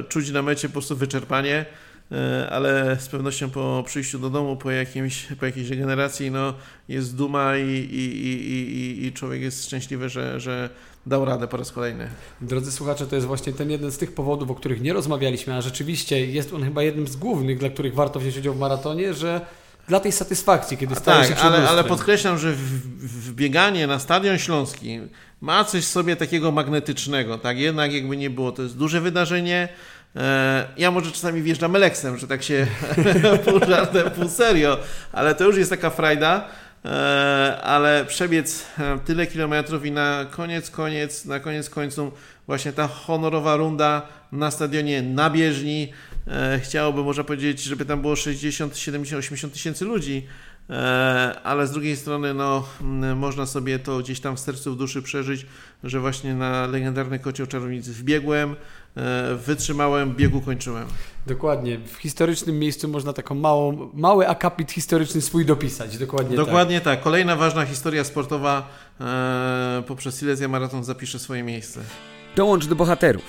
czuć 0.08 0.30
na 0.30 0.42
mecie 0.42 0.68
po 0.68 0.72
prostu 0.72 0.96
wyczerpanie. 0.96 1.66
E, 2.12 2.50
ale 2.50 2.96
z 3.00 3.08
pewnością 3.08 3.50
po 3.50 3.82
przyjściu 3.86 4.18
do 4.18 4.30
domu, 4.30 4.56
po, 4.56 4.70
jakimś, 4.70 5.26
po 5.40 5.46
jakiejś 5.46 5.68
regeneracji, 5.68 6.30
no, 6.30 6.54
jest 6.88 7.16
duma 7.16 7.56
i, 7.56 7.70
i, 7.70 8.22
i, 8.26 9.06
i, 9.06 9.12
człowiek 9.12 9.42
jest 9.42 9.66
szczęśliwy, 9.66 10.08
że, 10.08 10.40
że 10.40 10.70
dał 11.06 11.24
radę 11.24 11.48
po 11.48 11.56
raz 11.56 11.72
kolejny. 11.72 12.08
Drodzy 12.40 12.72
słuchacze, 12.72 13.06
to 13.06 13.14
jest 13.14 13.26
właśnie 13.26 13.52
ten 13.52 13.70
jeden 13.70 13.90
z 13.90 13.98
tych 13.98 14.14
powodów, 14.14 14.50
o 14.50 14.54
których 14.54 14.80
nie 14.80 14.92
rozmawialiśmy, 14.92 15.54
a 15.54 15.60
rzeczywiście 15.60 16.26
jest 16.26 16.54
on 16.54 16.64
chyba 16.64 16.82
jednym 16.82 17.06
z 17.06 17.16
głównych, 17.16 17.58
dla 17.58 17.70
których 17.70 17.94
warto 17.94 18.20
wziąć 18.20 18.36
udział 18.36 18.54
w 18.54 18.58
maratonie, 18.58 19.14
że 19.14 19.40
dla 19.88 20.00
tej 20.00 20.12
satysfakcji, 20.12 20.76
kiedy 20.76 20.94
staje 20.94 21.28
tak, 21.28 21.38
się 21.38 21.44
ale, 21.44 21.68
ale 21.68 21.84
podkreślam, 21.84 22.38
że 22.38 22.52
w, 22.52 22.60
w 23.26 23.34
bieganie 23.34 23.86
na 23.86 23.98
Stadion 23.98 24.38
Śląski 24.38 25.00
ma 25.40 25.64
coś 25.64 25.84
sobie 25.84 26.16
takiego 26.16 26.52
magnetycznego, 26.52 27.38
tak? 27.38 27.58
Jednak 27.58 27.92
jakby 27.92 28.16
nie 28.16 28.30
było, 28.30 28.52
to 28.52 28.62
jest 28.62 28.76
duże 28.76 29.00
wydarzenie, 29.00 29.68
ja 30.76 30.90
może 30.90 31.12
czasami 31.12 31.42
wjeżdżam 31.42 31.72
Lexem, 31.72 32.18
że 32.18 32.26
tak 32.26 32.42
się 32.42 32.66
pół 33.44 33.60
żartem, 33.68 34.10
pół 34.10 34.28
serio, 34.28 34.78
ale 35.12 35.34
to 35.34 35.44
już 35.44 35.56
jest 35.56 35.70
taka 35.70 35.90
frajda, 35.90 36.48
e, 36.84 37.60
ale 37.62 38.04
przebiec 38.04 38.66
e, 38.78 38.98
tyle 39.04 39.26
kilometrów 39.26 39.86
i 39.86 39.92
na 39.92 40.26
koniec, 40.30 40.70
koniec, 40.70 41.24
na 41.24 41.40
koniec 41.40 41.70
końców 41.70 42.14
właśnie 42.46 42.72
ta 42.72 42.88
honorowa 42.88 43.56
runda 43.56 44.08
na 44.32 44.50
stadionie 44.50 45.02
na 45.02 45.30
bieżni. 45.30 45.92
Chciałoby, 46.62 47.02
można 47.02 47.24
powiedzieć, 47.24 47.62
żeby 47.62 47.84
tam 47.84 48.00
było 48.00 48.16
60, 48.16 48.76
70, 48.76 49.18
80 49.18 49.52
tysięcy 49.52 49.84
ludzi, 49.84 50.26
ale 51.44 51.66
z 51.66 51.70
drugiej 51.70 51.96
strony 51.96 52.34
no, 52.34 52.68
można 53.16 53.46
sobie 53.46 53.78
to 53.78 53.98
gdzieś 53.98 54.20
tam 54.20 54.36
w 54.36 54.40
sercu, 54.40 54.74
w 54.74 54.76
duszy 54.76 55.02
przeżyć, 55.02 55.46
że 55.84 56.00
właśnie 56.00 56.34
na 56.34 56.66
legendarny 56.66 57.18
kocioł 57.18 57.46
czarownicy 57.46 57.92
wbiegłem, 57.92 58.56
E, 58.87 58.87
wytrzymałem, 59.46 60.14
biegu 60.14 60.40
kończyłem. 60.40 60.86
Dokładnie. 61.26 61.78
W 61.78 61.96
historycznym 61.96 62.58
miejscu 62.58 62.88
można 62.88 63.12
taką 63.12 63.34
małą, 63.34 63.90
mały 63.94 64.28
akapit 64.28 64.72
historyczny 64.72 65.20
swój 65.20 65.46
dopisać. 65.46 65.98
Dokładnie, 65.98 66.36
Dokładnie 66.36 66.80
tak. 66.80 66.94
tak. 66.94 67.04
Kolejna 67.04 67.36
ważna 67.36 67.66
historia 67.66 68.04
sportowa 68.04 68.68
e, 69.00 69.82
poprzez 69.86 70.18
Silesia 70.18 70.48
Maraton 70.48 70.84
zapisze 70.84 71.18
swoje 71.18 71.42
miejsce. 71.42 71.80
Dołącz 72.36 72.66
do 72.66 72.76
bohaterów. 72.76 73.22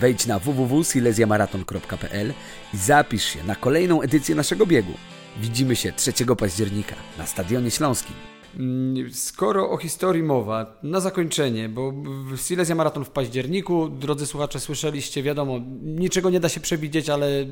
Wejdź 0.00 0.26
na 0.26 0.38
www.silesiamaraton.pl 0.38 2.32
i 2.74 2.76
zapisz 2.76 3.24
się 3.24 3.44
na 3.44 3.54
kolejną 3.54 4.02
edycję 4.02 4.34
naszego 4.34 4.66
biegu. 4.66 4.92
Widzimy 5.40 5.76
się 5.76 5.92
3 5.92 6.12
października 6.38 6.94
na 7.18 7.26
Stadionie 7.26 7.70
Śląskim. 7.70 8.33
Mm, 8.58 9.12
skoro 9.12 9.70
o 9.70 9.76
historii 9.76 10.22
mowa, 10.22 10.78
na 10.82 11.00
zakończenie, 11.00 11.68
bo 11.68 11.92
Silesia 12.36 12.74
Maraton 12.74 13.04
w 13.04 13.10
październiku, 13.10 13.88
drodzy 13.88 14.26
słuchacze, 14.26 14.60
słyszeliście, 14.60 15.22
wiadomo, 15.22 15.60
niczego 15.82 16.30
nie 16.30 16.40
da 16.40 16.48
się 16.48 16.60
przewidzieć, 16.60 17.10
ale 17.10 17.46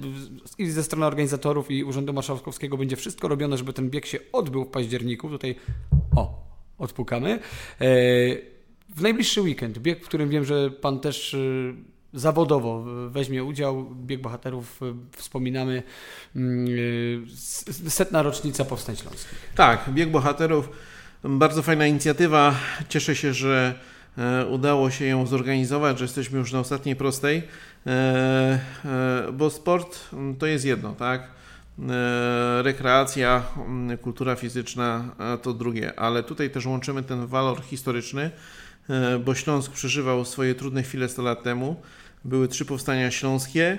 i 0.59 0.71
ze 0.71 0.83
strony 0.83 1.07
organizatorów 1.07 1.71
i 1.71 1.85
Urzędu 1.85 2.13
Marszałkowskiego 2.13 2.77
będzie 2.77 2.97
wszystko 2.97 3.29
robione, 3.29 3.59
żeby 3.59 3.73
ten 3.73 3.91
bieg 3.91 4.07
się 4.07 4.19
odbył 4.33 4.65
w 4.65 4.69
październiku. 4.69 5.29
Tutaj, 5.29 5.55
o, 6.17 6.43
odpukamy. 6.79 7.31
E, 7.31 7.39
w 8.97 9.03
najbliższy 9.03 9.41
weekend, 9.41 9.79
bieg, 9.79 10.05
w 10.05 10.09
którym 10.09 10.29
wiem, 10.29 10.45
że 10.45 10.71
Pan 10.71 11.01
też 11.01 11.35
e, 11.35 11.39
zawodowo 12.13 12.85
weźmie 13.09 13.45
udział. 13.45 13.85
Bieg 13.85 14.21
bohaterów 14.21 14.83
e, 14.83 14.95
wspominamy 15.17 15.83
mm, 16.37 17.27
setna 17.89 18.23
rocznica 18.23 18.65
Powstań 18.65 18.97
Śląskich. 18.97 19.51
Tak, 19.55 19.91
bieg 19.95 20.11
bohaterów 20.11 20.69
bardzo 21.25 21.63
fajna 21.63 21.87
inicjatywa. 21.87 22.55
Cieszę 22.89 23.17
się, 23.17 23.35
że 23.35 23.75
e, 24.19 24.47
udało 24.47 24.91
się 24.91 25.05
ją 25.05 25.27
zorganizować, 25.27 25.99
że 25.99 26.05
jesteśmy 26.05 26.39
już 26.39 26.53
na 26.53 26.61
ostatniej 26.61 26.97
prostej, 26.97 27.43
e, 27.87 27.91
e, 28.85 29.33
bo 29.33 29.51
sport 29.51 29.99
mm, 30.13 30.37
to 30.37 30.47
jest 30.47 30.65
jedno, 30.65 30.93
tak? 30.93 31.43
Rekreacja, 32.63 33.43
mm, 33.57 33.99
kultura 33.99 34.37
fizyczna 34.37 35.05
to 35.43 35.53
drugie, 35.53 35.99
ale 35.99 36.23
tutaj 36.23 36.51
też 36.51 36.67
łączymy 36.67 37.03
ten 37.03 37.27
walor 37.27 37.63
historyczny, 37.63 38.31
bo 39.25 39.35
Śląsk 39.35 39.73
przeżywał 39.73 40.25
swoje 40.25 40.55
trudne 40.55 40.83
chwile 40.83 41.09
100 41.09 41.23
lat 41.23 41.43
temu. 41.43 41.77
Były 42.25 42.49
trzy 42.49 42.65
powstania 42.65 43.11
śląskie, 43.11 43.79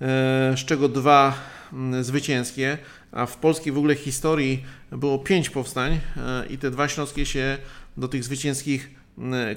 z 0.00 0.64
czego 0.64 0.88
dwa 0.88 1.34
mm, 1.72 2.04
zwycięskie 2.04 2.78
a 3.12 3.26
w 3.26 3.36
polskiej 3.36 3.72
w 3.72 3.78
ogóle 3.78 3.94
historii 3.94 4.64
było 4.92 5.18
pięć 5.18 5.50
powstań 5.50 5.92
e, 6.16 6.46
i 6.50 6.58
te 6.58 6.70
dwa 6.70 6.88
śląskie 6.88 7.26
się 7.26 7.58
do 7.96 8.08
tych 8.08 8.24
zwycięskich 8.24 8.90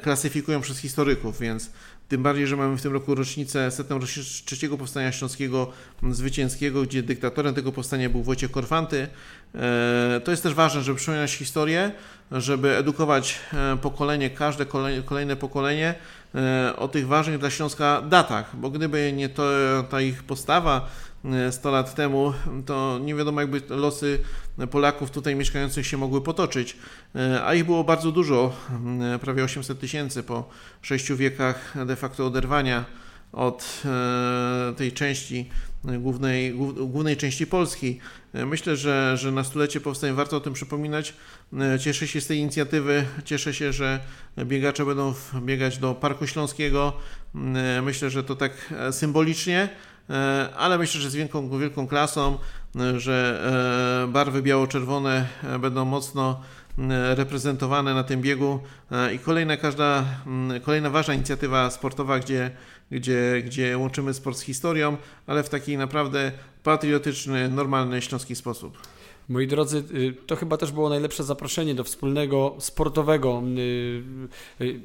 klasyfikują 0.02 0.62
przez 0.62 0.78
historyków, 0.78 1.40
więc 1.40 1.72
tym 2.12 2.24
bardziej, 2.24 2.48
że 2.48 2.58
mamy 2.58 2.78
w 2.78 2.82
tym 2.82 2.94
roku 2.94 3.16
rocznicę, 3.16 3.72
setną 3.72 4.00
trzeciego 4.46 4.78
powstania 4.78 5.12
śląskiego 5.12 5.72
zwycięskiego, 6.10 6.84
gdzie 6.84 7.04
dyktatorem 7.04 7.56
tego 7.56 7.72
powstania 7.72 8.10
był 8.10 8.24
Wojciech 8.24 8.52
Korfanty. 8.52 9.08
E, 9.56 10.22
to 10.24 10.32
jest 10.32 10.44
też 10.44 10.54
ważne, 10.54 10.82
żeby 10.82 10.98
przypominać 10.98 11.32
historię, 11.32 11.92
żeby 12.32 12.78
edukować 12.78 13.40
e, 13.54 13.78
pokolenie, 13.78 14.30
każde 14.30 14.66
kolejne 15.06 15.36
pokolenie 15.36 15.96
e, 16.36 16.74
o 16.76 16.88
tych 16.88 17.08
ważnych 17.08 17.38
dla 17.38 17.50
Śląska 17.50 18.02
datach, 18.02 18.56
bo 18.56 18.70
gdyby 18.70 19.14
nie 19.14 19.30
to, 19.30 19.44
ta 19.90 20.02
ich 20.02 20.24
postawa 20.24 20.90
100 21.52 21.72
lat 21.72 21.96
temu, 21.96 22.34
to 22.66 23.00
nie 23.04 23.16
wiadomo 23.16 23.42
jakby 23.42 23.62
losy 23.70 24.20
Polaków 24.72 25.12
tutaj 25.12 25.36
mieszkających 25.36 25.88
się 25.88 25.98
mogły 25.98 26.22
potoczyć, 26.22 26.78
a 27.46 27.54
ich 27.54 27.66
było 27.66 27.84
bardzo 27.84 28.12
dużo, 28.12 28.54
prawie 29.22 29.44
800 29.44 29.80
tysięcy 29.80 30.24
po 30.24 30.50
sześciu 30.82 31.18
wiekach 31.18 31.86
de 31.86 31.96
facto 31.96 32.26
oderwania 32.26 32.86
od 33.32 33.84
tej 34.78 34.92
części 34.92 35.50
głównej, 35.84 36.54
głównej 36.78 37.18
części 37.18 37.48
Polski. 37.48 38.00
Myślę, 38.34 38.76
że, 38.76 39.18
że 39.18 39.32
na 39.32 39.44
stulecie 39.44 39.82
powstań 39.82 40.14
warto 40.14 40.38
o 40.38 40.40
tym 40.40 40.54
przypominać. 40.54 41.14
Cieszę 41.80 42.08
się 42.08 42.22
z 42.22 42.28
tej 42.28 42.38
inicjatywy, 42.38 43.06
cieszę 43.26 43.54
się, 43.54 43.74
że 43.74 44.00
biegacze 44.46 44.86
będą 44.86 45.14
biegać 45.42 45.78
do 45.78 45.96
Parku 45.96 46.28
Śląskiego. 46.28 46.94
Myślę, 47.82 48.10
że 48.10 48.24
to 48.24 48.36
tak 48.36 48.74
symbolicznie, 48.92 49.70
ale 50.58 50.78
myślę, 50.78 51.02
że 51.02 51.10
z 51.10 51.16
wielką, 51.16 51.60
wielką 51.60 51.88
klasą, 51.88 52.38
że 52.98 53.42
barwy 54.08 54.42
biało-czerwone 54.42 55.28
będą 55.60 55.86
mocno 55.86 56.42
reprezentowane 57.16 57.94
na 57.94 58.04
tym 58.04 58.22
biegu 58.22 58.60
i 59.16 59.20
kolejna 59.20 59.58
każda, 59.58 60.06
kolejna 60.64 60.90
ważna 60.90 61.14
inicjatywa 61.14 61.70
sportowa, 61.70 62.20
gdzie 62.20 62.52
gdzie, 62.92 63.42
gdzie 63.46 63.78
łączymy 63.78 64.14
sport 64.14 64.38
z 64.38 64.42
historią, 64.42 64.98
ale 65.28 65.44
w 65.44 65.50
taki 65.50 65.78
naprawdę 65.78 66.32
patriotyczny, 66.64 67.50
normalny, 67.50 68.02
śląski 68.02 68.36
sposób. 68.36 68.78
Moi 69.30 69.48
drodzy, 69.48 69.84
y, 69.94 70.14
to 70.28 70.36
chyba 70.36 70.58
też 70.58 70.72
było 70.72 70.90
najlepsze 70.90 71.24
zaproszenie 71.24 71.76
do 71.76 71.84
wspólnego 71.84 72.56
sportowego 72.60 73.44
y, 73.58 74.04
y, 74.62 74.80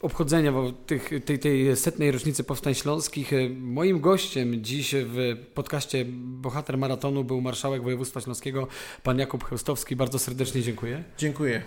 obchodzenia 0.00 0.52
tych, 0.86 1.10
tej, 1.24 1.38
tej 1.38 1.76
setnej 1.76 2.10
rocznicy 2.10 2.44
Powstań 2.44 2.74
Śląskich. 2.74 3.30
Moim 3.56 4.00
gościem 4.00 4.64
dziś 4.64 4.94
w 4.94 5.36
podcaście 5.54 6.04
Bohater 6.08 6.78
Maratonu 6.78 7.24
był 7.24 7.40
marszałek 7.40 7.82
województwa 7.82 8.20
śląskiego, 8.20 8.66
pan 9.02 9.18
Jakub 9.18 9.44
Chełstowski. 9.44 9.96
Bardzo 9.96 10.18
serdecznie 10.18 10.62
dziękuję. 10.62 11.04
Dziękuję. 11.18 11.62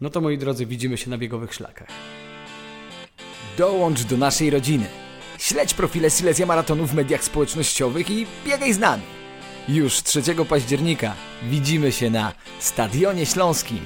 No 0.00 0.10
to 0.10 0.20
moi 0.20 0.38
drodzy, 0.38 0.66
widzimy 0.66 0.96
się 0.96 1.10
na 1.10 1.18
biegowych 1.18 1.54
szlakach. 1.54 1.88
Dołącz 3.58 4.02
do 4.02 4.16
naszej 4.16 4.50
rodziny. 4.50 4.86
Śledź 5.38 5.74
profile 5.74 6.10
Silesia 6.10 6.46
Maratonu 6.46 6.86
w 6.86 6.94
mediach 6.94 7.24
społecznościowych 7.24 8.10
i 8.10 8.26
biegaj 8.46 8.72
z 8.72 8.78
nami. 8.78 9.02
Już 9.68 10.02
3 10.02 10.22
października 10.48 11.14
widzimy 11.50 11.92
się 11.92 12.10
na 12.10 12.32
Stadionie 12.58 13.26
Śląskim. 13.26 13.80